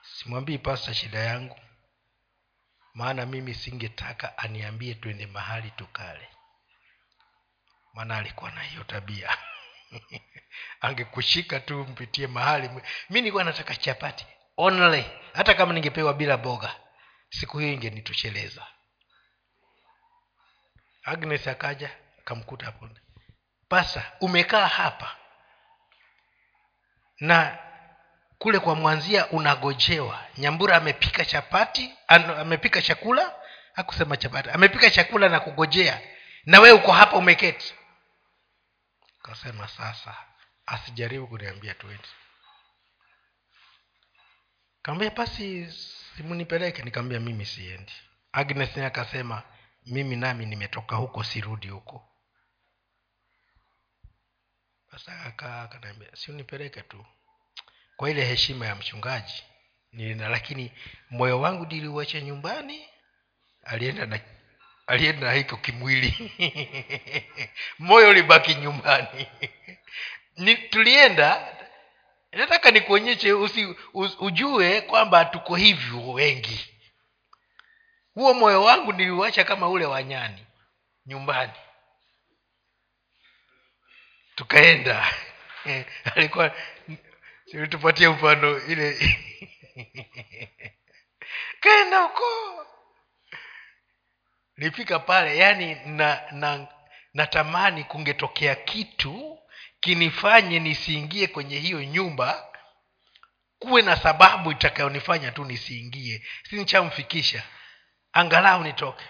[0.03, 1.61] Simwambii pasa shida yangu
[2.99, 6.29] maana mimi singetaka aniambie twende mahali tukale.
[7.95, 9.39] Maana alikuwa na hiyo tabia.
[10.81, 12.69] Angekushika tu mpitie mahali.
[12.69, 14.27] Mi nilikuwa nataka chapati.
[14.57, 15.05] Only.
[15.33, 16.75] Hata kama ningepewa bila boga
[17.31, 18.67] siku hiyo ingenitosheleza.
[21.03, 22.89] Agnes akaja akamkuta hapo.
[23.69, 25.17] Pasa umekaa hapa.
[27.21, 27.68] Na
[28.39, 30.25] kule kwa mwanzia unagojewa.
[30.37, 33.35] Nyambura amepika chapati amepika chakula
[33.73, 34.51] hakusema chapati.
[34.51, 36.01] Amepika chakula na kugojea.
[36.45, 37.75] Na wee uko hapa umeketi.
[39.23, 40.17] Kasema sasa
[40.67, 42.09] asijaribu kuniambia twende.
[44.83, 45.73] Kaambia basi
[46.17, 46.83] simunipeleke.
[46.83, 47.93] Nikaambia mimi siendi.
[48.33, 49.43] Agnes naye akasema
[49.87, 52.09] mimi nami nimetoka huko sirudi huko.
[54.91, 56.33] Sasa akaa akaniambia si
[56.89, 57.07] tu
[57.99, 59.43] kwa ile heshima ya mchungaji.
[59.93, 60.73] Nilina lakini
[61.11, 62.89] moyo wangu niliuacha nyumbani
[63.65, 64.21] alienda na
[64.87, 66.33] alienda na hiko kimwili.
[67.79, 69.27] Moyo ulibaki nyumbani.
[70.37, 71.57] Ni, tulienda
[72.33, 73.75] nataka nikuonyeshe usi,
[74.21, 76.75] ujue kwamba tuko hivyo wengi.
[78.15, 80.47] Huo moyo wangu niliuacha kama ule wanyani
[81.07, 81.53] nyumbani.
[84.35, 85.15] Tukaenda.
[86.15, 86.55] Alikuwa
[87.71, 88.99] tupatie mfano ile.
[91.61, 92.25] Kaenda huko.
[94.57, 96.69] Nilifika pale yani na na
[97.15, 99.39] natamani kungetokea kitu
[99.81, 102.45] kinifanye nisiingie kwenye hiyo nyumba
[103.59, 106.27] kuwe na sababu itakayonifanya tu nisiingie.
[106.51, 107.43] Si nichamfikisha
[108.13, 109.05] angalau nitoke.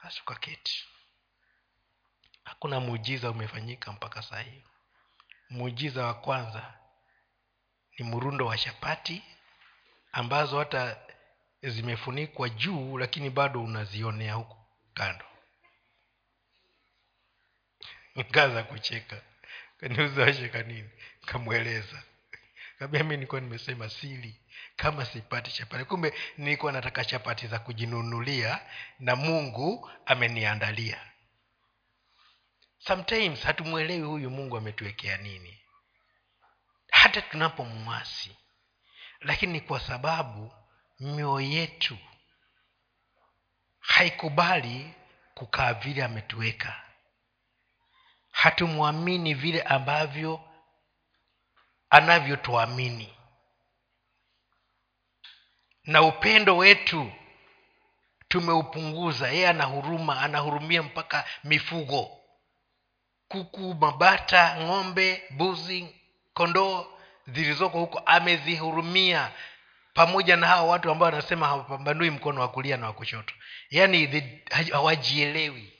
[0.00, 0.84] Asuka keti
[2.44, 4.68] hakuna muujiza umefanyika mpaka saa hiyo.
[5.50, 6.79] Muujiza wa kwanza
[8.00, 9.22] ni mrundo wa chapati
[10.12, 10.96] ambazo hata
[11.62, 14.56] zimefunikwa juu lakini bado unazionea huku
[14.94, 15.24] kando.
[18.14, 19.22] Nikaanza kucheka.
[19.80, 20.90] Niuzawasheka nini?
[21.26, 22.02] Kamweleza
[22.78, 24.40] kabia mi nilikuwa nimesema sili
[24.76, 25.84] kama sipati chapati.
[25.84, 28.60] Kumbe nilikuwa nataka chapati za kujinunulia
[29.00, 31.00] na mungu ameniandalia.
[32.78, 35.59] Sometimes hatumwelewi huyu mungu ametuwekea nini
[37.02, 38.36] hata tunapomwasi.
[39.20, 40.52] Lakini ni kwa sababu
[41.00, 41.98] mioyo yetu
[43.80, 44.94] haikubali
[45.34, 46.82] kukaa vile ametuweka.
[48.30, 50.40] Hatumwamini vile ambavyo
[51.90, 53.14] anavyotuamini.
[55.84, 57.12] Na upendo wetu
[58.28, 59.28] tumeupunguza.
[59.28, 62.18] Yeye ana huruma anahurumia mpaka mifugo.
[63.28, 65.99] Kuku mabata ng'ombe buzi
[66.40, 69.32] kondoo zilizoko huko amezihurumia
[69.94, 73.34] pamoja na hawa watu ambao wanasema hawapambanui mkono wa kulia na wa kushoto.
[73.70, 75.72] Yaani hawajielewi.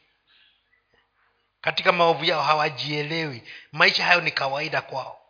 [1.60, 3.42] Katika maovu yao hawajielewi.
[3.72, 5.20] Maisha hayo ni kawaida kwao.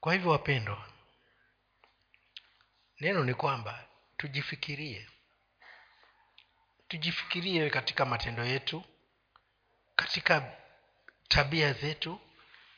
[0.00, 0.88] Kwa hivyo wapendwa
[3.00, 3.84] neno ni kwamba
[4.16, 5.08] tujifikirie.
[6.88, 8.84] Tujifikirie katika matendo yetu
[9.96, 10.63] katika
[11.28, 12.20] tabia zetu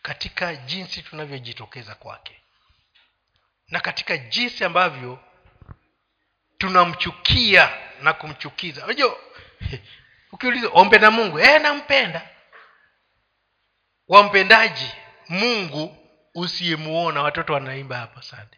[0.03, 2.40] katika jinsi tunavyojitokeza kwake.
[3.68, 5.18] Na katika jinsi ambavyo
[6.59, 8.84] tunamchukia na kumchukiza.
[8.84, 9.18] Unajua
[10.32, 12.28] ukiuliza wampenda mungu e, nampenda.
[14.09, 14.92] Wampendaji
[15.28, 15.97] mungu
[16.34, 18.49] usiyemuona watoto wanaimba hapa sana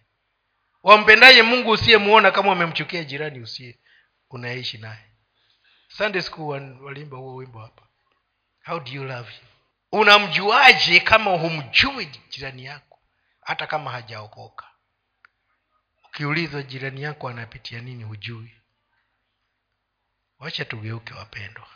[0.82, 3.78] wampendaje mungu usiyemuona kama wamemchukia jirani usiye
[4.30, 5.05] unaishi naye.
[5.89, 7.82] Sunday school waliimba huo wimbo hapa.
[8.66, 9.45] How do you love him
[9.93, 12.99] unamjuaje kama humjui jirani yako
[13.41, 14.68] hata kama hajaokoka?
[16.09, 18.55] Ukiulizwa jirani yako anapitia nini hujui.
[20.39, 21.66] Wacha tugeuke wapendwa.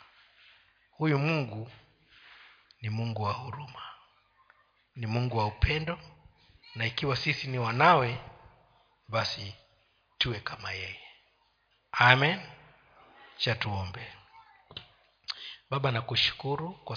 [0.91, 1.71] Huyu mungu
[2.81, 3.81] ni mungu wa huruma.
[4.95, 5.99] Ni mungu wa upendo.
[6.75, 8.19] Na ikiwa sisi ni wanawe
[9.07, 9.55] basi
[10.17, 10.99] tuwe kama yeye.
[11.91, 12.41] Amen.
[13.37, 14.13] Cha tuombe.
[15.69, 16.91] Baba nakushukuru kwa